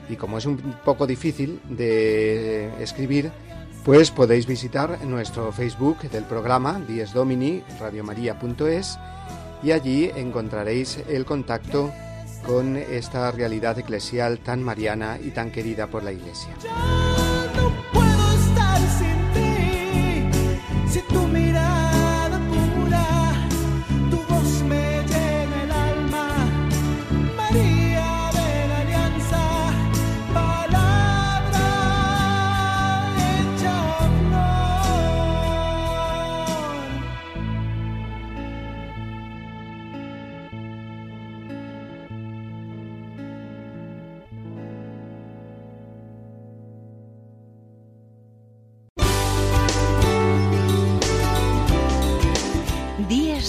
[0.09, 3.33] Y como es un poco difícil de escribir,
[3.83, 7.11] pues podéis visitar nuestro Facebook del programa Dies
[9.61, 11.91] y allí encontraréis el contacto
[12.45, 16.53] con esta realidad eclesial tan mariana y tan querida por la Iglesia.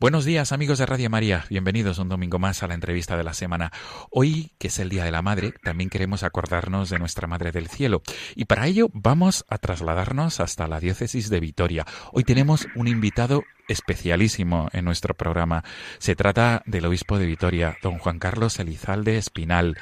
[0.00, 3.34] Buenos días amigos de Radio María, bienvenidos un domingo más a la entrevista de la
[3.34, 3.70] semana.
[4.10, 7.68] Hoy, que es el Día de la Madre, también queremos acordarnos de nuestra Madre del
[7.68, 8.00] Cielo
[8.34, 11.84] y para ello vamos a trasladarnos hasta la diócesis de Vitoria.
[12.12, 15.62] Hoy tenemos un invitado especialísimo en nuestro programa.
[15.98, 19.78] Se trata del obispo de Vitoria, don Juan Carlos Elizalde Espinal.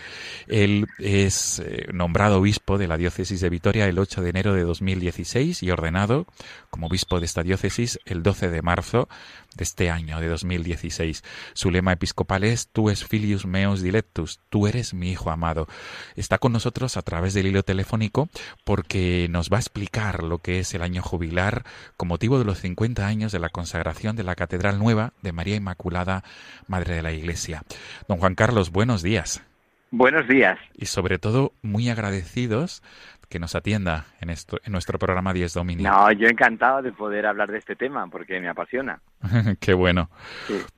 [0.47, 4.63] Él es eh, nombrado obispo de la diócesis de Vitoria el 8 de enero de
[4.63, 6.27] 2016 y ordenado
[6.69, 9.09] como obispo de esta diócesis el 12 de marzo
[9.57, 11.25] de este año, de 2016.
[11.55, 15.67] Su lema episcopal es Tu es filius meus dilectus, tú eres mi hijo amado.
[16.15, 18.29] Está con nosotros a través del hilo telefónico
[18.65, 21.65] porque nos va a explicar lo que es el año jubilar
[21.97, 23.78] con motivo de los 50 años de la consagración
[24.17, 26.25] de la Catedral Nueva de María Inmaculada,
[26.67, 27.63] Madre de la Iglesia.
[28.09, 29.43] Don Juan Carlos, buenos días.
[29.91, 30.59] Buenos días.
[30.75, 32.83] Y sobre todo, muy agradecidos
[33.29, 35.83] que nos atienda en, esto, en nuestro programa 10 Domini.
[35.83, 39.01] No, yo encantado de poder hablar de este tema porque me apasiona.
[39.61, 40.11] qué bueno.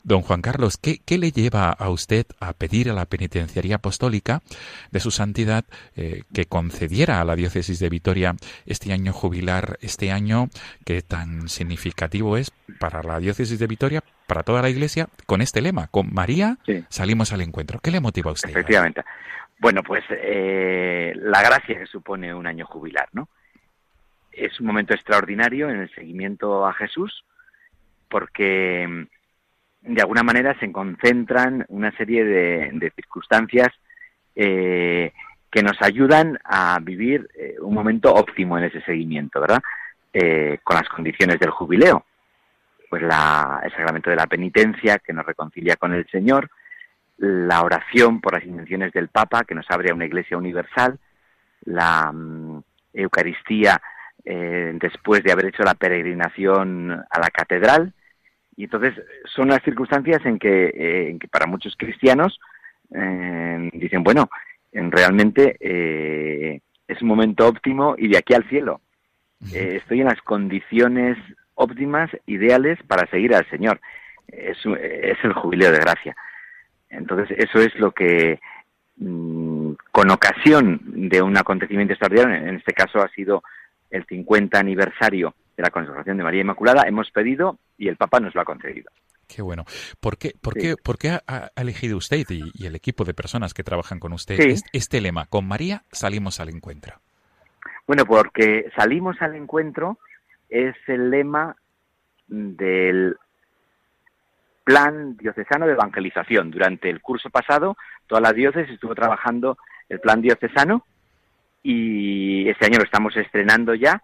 [0.03, 4.41] Don Juan Carlos, ¿qué, ¿qué, le lleva a usted a pedir a la Penitenciaría Apostólica
[4.91, 5.65] de su santidad
[5.97, 8.35] eh, que concediera a la diócesis de Vitoria
[8.67, 10.49] este año jubilar, este año
[10.85, 15.61] que tan significativo es para la diócesis de Vitoria, para toda la Iglesia, con este
[15.61, 17.81] lema, con María salimos al encuentro?
[17.81, 18.51] ¿Qué le motiva a usted?
[18.51, 19.03] Efectivamente.
[19.61, 23.29] Bueno, pues eh, la gracia que supone un año jubilar, ¿no?
[24.33, 27.25] Es un momento extraordinario en el seguimiento a Jesús
[28.09, 33.69] porque mm, de alguna manera se concentran una serie de, circunstancias
[34.35, 35.13] eh,
[35.51, 39.61] que nos ayudan a vivir eh, un momento óptimo en ese seguimiento, ¿verdad?
[40.13, 42.05] Eh, con las condiciones del jubileo.
[42.89, 46.51] Pues la, el sacramento de la penitencia que nos reconcilia con el Señor,
[47.21, 50.99] la oración por las intenciones del Papa que nos abre a una iglesia universal,
[51.65, 52.63] la mm,
[52.95, 53.81] Eucaristía
[54.23, 57.95] después de haber hecho la peregrinación a la catedral,
[58.61, 58.93] y entonces
[59.25, 62.39] son las circunstancias en que, eh, para muchos cristianos
[62.95, 64.29] eh, dicen, bueno,
[64.71, 68.83] realmente eh, es un momento óptimo y de aquí al cielo.
[69.51, 71.17] estoy en las condiciones
[71.55, 73.81] óptimas, ideales para seguir al Señor.
[74.29, 76.15] Es, es el jubileo de gracia.
[76.91, 78.41] Entonces eso es lo que,
[78.97, 83.43] mm, con ocasión de un acontecimiento extraordinario, en este caso ha sido
[83.91, 88.35] el 50 aniversario de la consagración de María Inmaculada, hemos pedido y el Papa nos
[88.35, 88.91] lo ha concedido.
[89.27, 89.65] Qué bueno.
[90.01, 93.63] ¿Por qué, por qué, por qué ha, elegido usted y, el equipo de personas que
[93.63, 94.39] trabajan con usted
[94.73, 95.27] este, lema?
[95.27, 96.97] Con María salimos al encuentro.
[97.87, 99.99] Bueno, porque salimos al encuentro
[100.49, 101.57] es el lema
[102.27, 103.17] del
[104.65, 106.51] plan diocesano de evangelización.
[106.51, 109.59] Durante el curso pasado, toda la diócesis estuvo trabajando
[109.89, 110.85] el plan diocesano
[111.63, 114.01] y este año lo estamos estrenando ya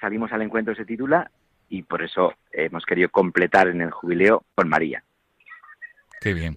[0.00, 1.30] Salimos al encuentro se titula
[1.68, 5.02] y por eso hemos querido completar en el jubileo con María.
[6.20, 6.56] Qué bien.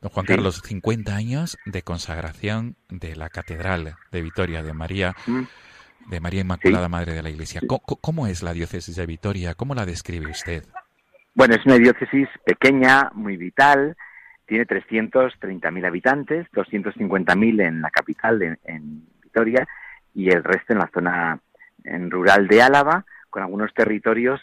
[0.00, 5.42] Don Juan Carlos, 50 años de consagración de la Catedral de Vitoria de María, mm.
[6.10, 7.62] de María Inmaculada, Madre de la Iglesia.
[7.66, 9.54] ¿Cómo, es la diócesis de Vitoria?
[9.54, 10.64] ¿Cómo la describe usted?
[11.38, 13.96] Bueno, es una diócesis pequeña, muy vital,
[14.44, 19.64] tiene 330.000 habitantes, 250.000 en la capital, en, en Vitoria,
[20.16, 21.38] y el resto en la zona
[21.84, 24.40] en rural de Álava, con algunos territorios,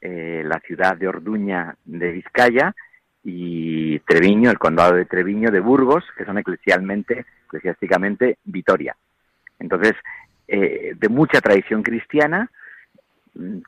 [0.00, 2.74] eh, la ciudad de Orduña de Vizcaya
[3.22, 8.96] y Treviño, el condado de Treviño de Burgos, que son eclesialmente, eclesiásticamente Vitoria.
[9.60, 9.92] Entonces,
[10.48, 12.50] eh, de mucha tradición cristiana,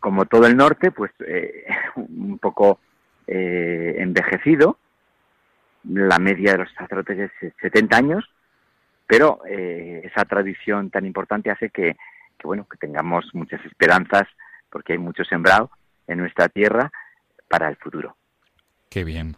[0.00, 1.64] como todo el norte, pues eh,
[1.96, 2.80] un poco
[3.28, 4.78] envejecido,
[5.82, 8.24] la media de los sacerdotes es 70 años,
[9.04, 11.96] pero esa tradición tan importante hace que
[12.38, 14.28] que bueno, que tengamos muchas esperanzas
[14.70, 15.72] porque hay mucho sembrado
[16.06, 16.92] en nuestra tierra
[17.48, 18.16] para el futuro.
[18.88, 19.36] Qué bien.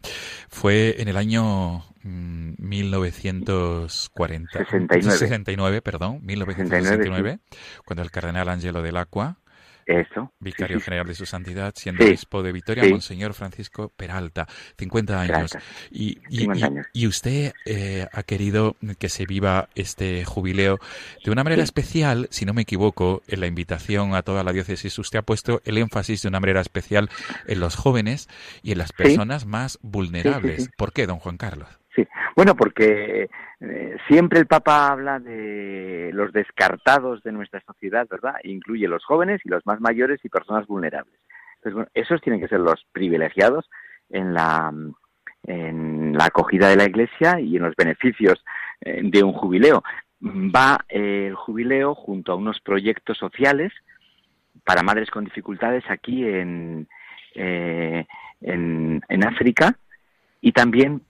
[0.48, 5.02] Fue en el año 1940, 69.
[5.02, 7.38] 69 perdón, 1969,
[7.84, 9.36] cuando el cardenal Angelo del Acqua
[9.89, 10.32] eso.
[10.39, 15.57] Vicario general de su santidad, siendo obispo de Vitoria, Monseñor Francisco Peralta, 50 años.
[15.91, 16.18] Y,
[16.93, 20.78] y, usted eh, ha querido que se viva este jubileo
[21.24, 24.99] de una manera especial, si no me equivoco, en la invitación a toda la diócesis,
[24.99, 27.09] usted ha puesto el énfasis de una manera especial
[27.47, 28.28] en los jóvenes
[28.62, 30.68] y en las personas más vulnerables.
[30.76, 31.77] ¿Por qué, don Juan Carlos?
[31.99, 33.28] Sí, bueno, porque
[33.59, 38.34] eh, siempre el Papa habla de los descartados de nuestra sociedad, ¿verdad?
[38.44, 41.18] Incluye los jóvenes y los más mayores y personas vulnerables.
[41.57, 43.68] Entonces, bueno, esos tienen que ser los privilegiados
[44.11, 44.72] en la,
[45.42, 48.44] en la acogida de la Iglesia y en los beneficios
[48.80, 49.82] eh, de un jubileo.
[50.22, 53.72] Va el jubileo junto a unos proyectos sociales
[54.64, 56.86] para madres con dificultades aquí en,
[57.34, 58.07] eh,
[58.40, 59.76] en, en África
[60.40, 61.03] y también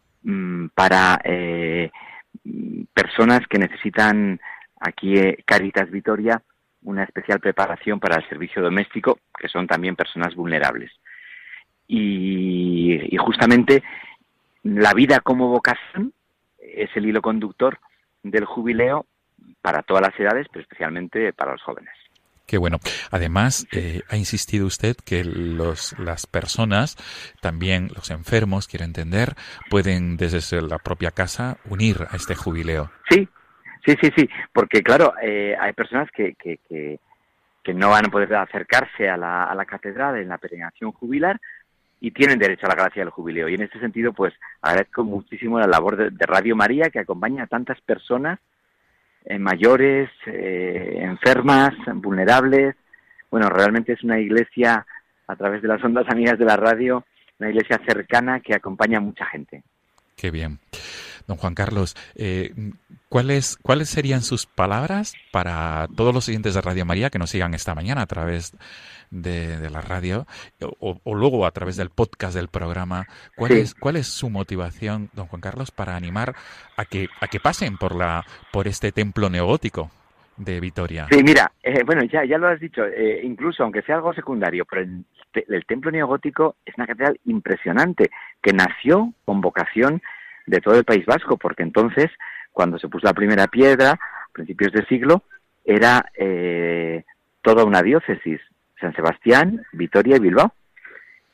[0.74, 1.90] para eh,
[2.92, 4.40] personas que necesitan
[4.80, 6.42] aquí eh, Caritas Vitoria
[6.82, 10.90] una especial preparación para el servicio doméstico, que son también personas vulnerables.
[11.86, 13.82] Y justamente
[14.62, 16.12] la vida como vocación
[16.58, 17.78] es el hilo conductor
[18.22, 19.06] del jubileo
[19.60, 21.94] para todas las edades, pero especialmente para los jóvenes.
[22.48, 22.78] Qué bueno.
[23.10, 26.96] Además, eh, ha insistido usted que los, las personas,
[27.42, 29.34] también los enfermos, quiero entender,
[29.68, 32.90] pueden desde la propia casa unir a este jubileo.
[33.10, 33.28] Sí,
[33.84, 36.98] sí, sí, sí, porque claro, eh, hay personas que, que, que,
[37.74, 41.38] no van a poder acercarse a la, a la catedral en la peregrinación jubilar
[42.00, 43.46] y tienen derecho a la gracia del jubileo.
[43.50, 44.32] Y en este sentido, pues
[44.62, 48.38] agradezco muchísimo la labor de Radio María que acompaña a tantas personas
[49.24, 52.74] eh, mayores, eh, enfermas, vulnerables.
[53.30, 54.86] Bueno, realmente es una iglesia
[55.26, 57.04] a través de las ondas amigas de la radio
[57.38, 59.62] una iglesia cercana que acompaña a mucha gente.
[60.16, 60.58] Qué bien.
[61.28, 62.54] Don Juan Carlos, eh,
[63.10, 67.52] ¿cuáles, ¿cuáles serían sus palabras para todos los siguientes de Radio María que nos sigan
[67.52, 68.56] esta mañana a través
[69.10, 70.26] de, la radio
[70.80, 73.06] o, luego a través del podcast del programa?
[73.36, 76.34] ¿Cuál, es, ¿Cuál es su motivación, don Juan Carlos, para animar
[76.78, 79.90] a que, a que pasen por, la, por este templo neogótico?
[80.38, 81.08] de Vitoria.
[81.10, 84.64] Sí, mira, eh, bueno, ya, ya lo has dicho, eh, incluso aunque sea algo secundario,
[84.66, 85.04] pero el,
[85.34, 88.08] el templo neogótico es una catedral impresionante
[88.40, 90.00] que nació con vocación
[90.48, 92.10] de todo el País Vasco, porque entonces,
[92.52, 95.22] cuando se puso la primera piedra, a principios de siglo,
[95.64, 97.04] era eh,
[97.42, 98.40] toda una diócesis,
[98.80, 100.52] San Sebastián, Vitoria y Bilbao.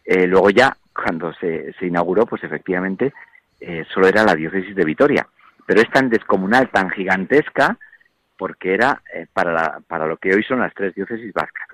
[0.05, 3.12] Eh, luego ya, cuando se, inauguró, pues efectivamente
[3.61, 5.27] eh, solo era la diócesis de Vitoria.
[5.67, 7.79] Pero es tan descomunal, tan gigantesca,
[8.37, 9.01] porque era
[9.33, 11.69] para, para lo que hoy son las tres diócesis vascas.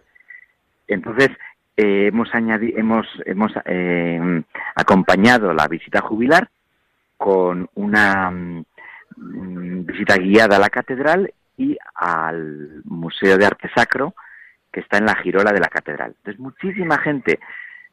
[0.87, 1.31] Entonces,
[1.77, 3.53] hemos, añadido, hemos, hemos
[4.77, 6.51] acompañado la visita jubilar
[7.21, 14.15] con una mm, visita guiada a la catedral y al Museo de Arte Sacro
[14.73, 16.15] que está en la girola de la catedral.
[16.39, 17.39] Muchísima gente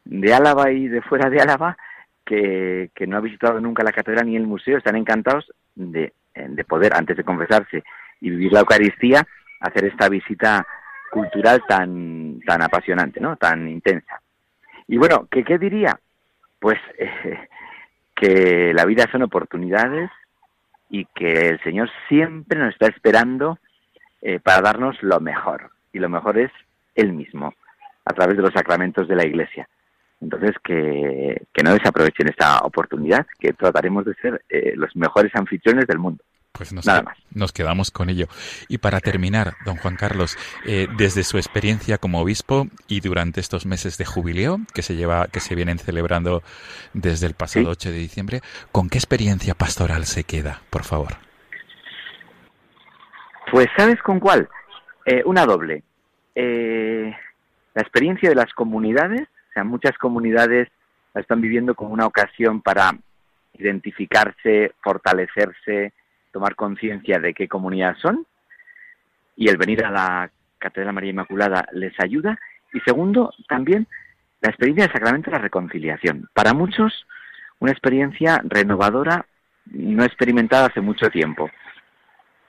[0.06, 1.76] de Álava y de fuera de Álava
[2.24, 6.64] que, que no ha visitado nunca la catedral ni el museo están encantados de, de
[6.64, 7.84] poder, antes de confesarse
[8.22, 9.26] y vivir la Eucaristía,
[9.60, 10.66] hacer esta visita
[11.10, 13.36] cultural tan, tan apasionante, ¿no?
[13.36, 14.22] tan intensa.
[14.86, 16.00] Y bueno, ¿qué, qué diría?
[16.58, 17.48] Pues eh,
[18.18, 20.10] que la vida son oportunidades
[20.90, 23.58] y que el Señor siempre nos está esperando
[24.22, 25.70] eh, para darnos lo mejor.
[25.92, 26.50] Y lo mejor es
[26.94, 27.54] Él mismo,
[28.04, 29.68] a través de los sacramentos de la Iglesia.
[30.20, 35.86] Entonces, que, que no desaprovechen esta oportunidad, que trataremos de ser eh, los mejores anfitriones
[35.86, 36.24] del mundo.
[36.58, 37.16] Pues nos, Nada más.
[37.32, 38.26] nos quedamos con ello.
[38.68, 40.36] Y para terminar, don Juan Carlos,
[40.66, 45.28] eh, desde su experiencia como obispo y durante estos meses de jubileo que se lleva,
[45.28, 46.42] que se vienen celebrando
[46.94, 48.40] desde el pasado 8 de diciembre,
[48.72, 51.14] ¿con qué experiencia pastoral se queda, por favor?
[53.52, 54.48] Pues sabes con cuál,
[55.06, 55.84] eh, una doble.
[56.34, 57.16] Eh,
[57.74, 60.68] la experiencia de las comunidades, o sea, muchas comunidades
[61.14, 62.98] la están viviendo como una ocasión para
[63.54, 65.92] identificarse, fortalecerse,
[66.32, 68.26] tomar conciencia de qué comunidad son
[69.36, 72.38] y el venir a la Catedral María Inmaculada les ayuda.
[72.72, 73.86] Y segundo, también
[74.40, 76.28] la experiencia del sacramento de la reconciliación.
[76.34, 77.06] Para muchos,
[77.60, 79.26] una experiencia renovadora
[79.66, 81.50] no experimentada hace mucho tiempo.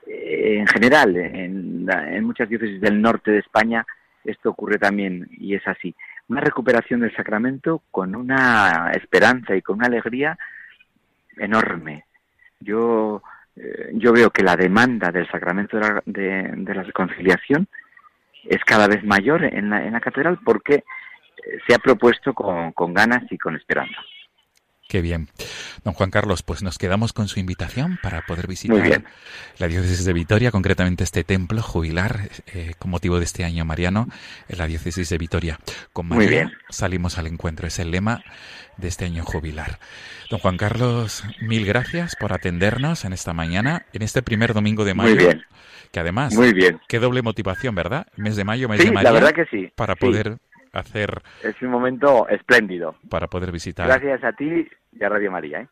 [0.08, 3.86] Eh, en general, en, en muchas diócesis del norte de España,
[4.24, 5.96] esto ocurre también y es así.
[6.28, 10.38] Una recuperación del sacramento con una esperanza y con una alegría
[11.38, 12.06] enorme.
[12.60, 13.22] Yo
[13.94, 17.68] yo veo que la demanda del sacramento de la, reconciliación
[18.46, 20.84] es cada vez mayor en la, en la catedral porque eh,
[21.68, 24.00] se ha propuesto con ganas y con esperanza.
[24.90, 25.28] Qué bien.
[25.84, 29.04] Don Juan Carlos, pues nos quedamos con su invitación para poder visitar
[29.60, 34.08] la diócesis de Vitoria, concretamente este templo jubilar eh, con motivo de este año mariano
[34.48, 35.60] en la diócesis de Vitoria.
[35.94, 38.24] Con María salimos al encuentro, es el lema
[38.78, 39.78] de este año jubilar.
[40.32, 44.96] Don Juan Carlos, mil gracias por atendernos en esta mañana, en este primer domingo de
[44.96, 45.14] mayo.
[45.14, 45.44] Muy bien.
[45.92, 46.80] Que además, Muy bien.
[46.88, 48.08] qué doble motivación, ¿verdad?
[48.16, 49.12] Mes de mayo, mes de María.
[49.12, 49.72] la verdad que sí.
[49.76, 50.38] Para poder
[50.74, 51.22] hacer...
[51.44, 52.96] Es un momento espléndido.
[53.10, 53.88] Para poder visitar.
[53.88, 55.62] Gracias a ti y a Radio María.
[55.62, 55.68] ¿eh?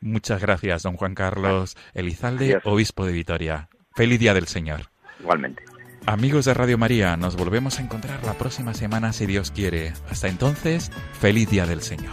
[0.00, 3.68] Muchas gracias, don Juan Carlos Elizalde, obispo de Vitoria.
[3.94, 4.82] Feliz Día del Señor.
[5.20, 5.62] Igualmente.
[6.06, 9.92] Amigos de Radio María, nos volvemos a encontrar la próxima semana si Dios quiere.
[10.10, 12.12] Hasta entonces, feliz Día del Señor.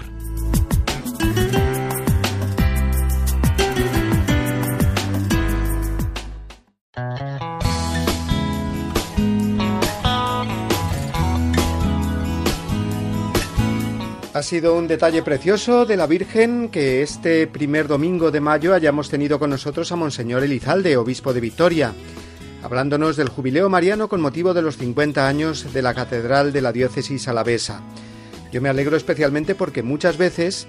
[14.33, 19.09] Ha sido un detalle precioso de la Virgen que este primer domingo de mayo hayamos
[19.09, 21.93] tenido con nosotros a Monseñor Elizalde, obispo de Vitoria,
[22.63, 26.71] hablándonos del jubileo mariano con motivo de los 50 años de la Catedral de la
[26.71, 27.81] Diócesis Alavesa.
[28.53, 30.65] Yo me alegro especialmente porque muchas veces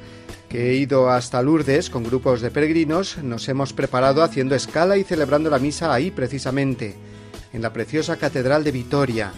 [0.49, 5.05] que he ido hasta Lourdes con grupos de peregrinos, nos hemos preparado haciendo escala y
[5.05, 6.97] celebrando la misa ahí precisamente,
[7.53, 9.33] en la preciosa Catedral de Vitoria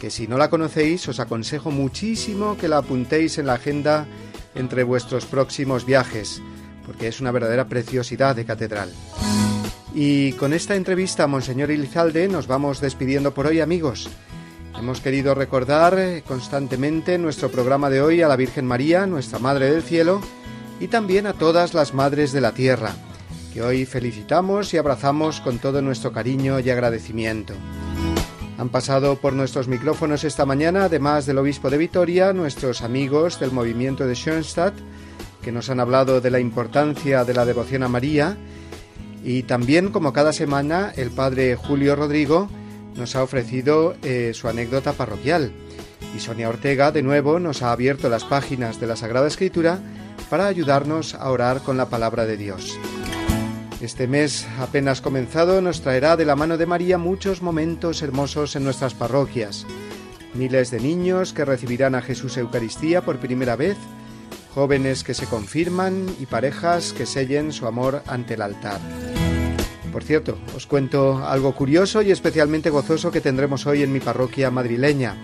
[0.00, 4.06] que si no la conocéis os aconsejo muchísimo que la apuntéis en la agenda
[4.54, 6.40] entre vuestros próximos viajes,
[6.86, 8.90] porque es una verdadera preciosidad de catedral.
[9.94, 14.08] Y con esta entrevista Monseñor Ilizalde nos vamos despidiendo por hoy amigos.
[14.78, 19.82] Hemos querido recordar constantemente nuestro programa de hoy a la Virgen María, nuestra Madre del
[19.82, 20.20] Cielo,
[20.78, 22.92] y también a todas las Madres de la Tierra,
[23.52, 27.54] que hoy felicitamos y abrazamos con todo nuestro cariño y agradecimiento.
[28.58, 33.52] Han pasado por nuestros micrófonos esta mañana, además del obispo de Vitoria, nuestros amigos del
[33.52, 34.74] movimiento de Schoenstatt,
[35.42, 38.36] que nos han hablado de la importancia de la devoción a María,
[39.22, 42.48] y también, como cada semana, el padre Julio Rodrigo
[42.96, 45.52] nos ha ofrecido eh, su anécdota parroquial.
[46.16, 49.78] Y Sonia Ortega, de nuevo, nos ha abierto las páginas de la Sagrada Escritura
[50.30, 52.76] para ayudarnos a orar con la palabra de Dios.
[53.80, 58.64] Este mes apenas comenzado nos traerá de la mano de María muchos momentos hermosos en
[58.64, 59.66] nuestras parroquias.
[60.34, 63.76] Miles de niños que recibirán a Jesús Eucaristía por primera vez,
[64.52, 68.80] jóvenes que se confirman y parejas que sellen su amor ante el altar.
[69.92, 74.50] Por cierto, os cuento algo curioso y especialmente gozoso que tendremos hoy en mi parroquia
[74.50, 75.16] madrileña.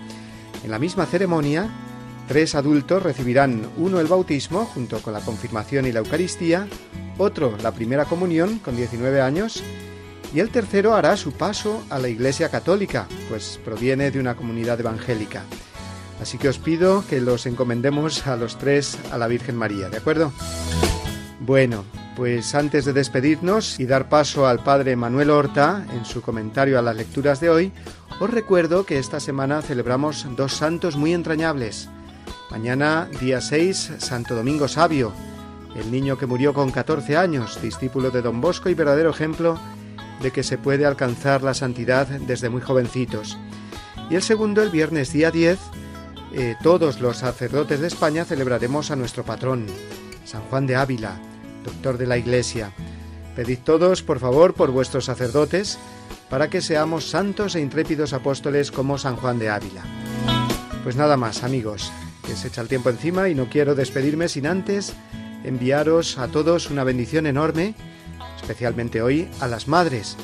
[0.63, 1.69] En la misma ceremonia,
[2.27, 6.67] tres adultos recibirán uno el bautismo junto con la confirmación y la Eucaristía,
[7.17, 9.63] otro la primera comunión con 19 años
[10.33, 14.79] y el tercero hará su paso a la Iglesia Católica, pues proviene de una comunidad
[14.79, 15.43] evangélica.
[16.21, 19.97] Así que os pido que los encomendemos a los tres a la Virgen María, ¿de
[19.97, 20.31] acuerdo?
[21.39, 26.79] Bueno, pues antes de despedirnos y dar paso al Padre Manuel Horta en su comentario
[26.79, 27.71] a las lecturas de hoy,
[28.19, 31.89] os recuerdo que esta semana celebramos dos santos muy entrañables.
[32.55, 35.11] Mañana, día 6, Santo Domingo Sabio,
[35.75, 39.59] el niño que murió con 14 años, discípulo de Don Bosco y verdadero ejemplo
[40.21, 43.37] de que se puede alcanzar la santidad desde muy jovencitos.
[44.09, 45.59] Y el segundo, el viernes día 10,
[46.31, 49.65] eh, todos los sacerdotes de España celebraremos a nuestro patrón,
[50.23, 51.19] San Juan de Ávila,
[51.65, 52.71] doctor de la Iglesia.
[53.35, 55.77] Pedid todos, por favor, por vuestros sacerdotes,
[56.29, 59.83] para que seamos santos e intrépidos apóstoles como San Juan de Ávila.
[60.85, 61.91] Pues nada más, amigos,
[62.35, 64.93] se echa el tiempo encima y no quiero despedirme sin antes
[65.43, 67.75] enviaros a todos una bendición enorme,
[68.35, 70.17] especialmente hoy a las madres.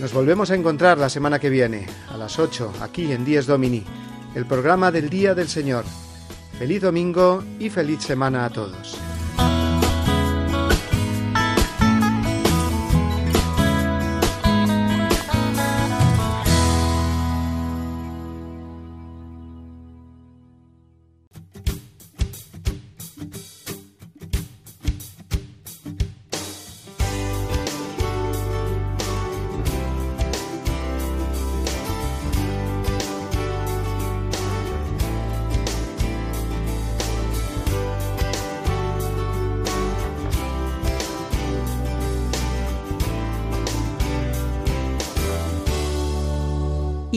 [0.00, 3.84] Nos volvemos a encontrar la semana que viene, a las 8, aquí en Dies Domini,
[4.34, 5.84] el programa del Día del Señor.
[6.58, 8.99] Feliz domingo y feliz semana a todos.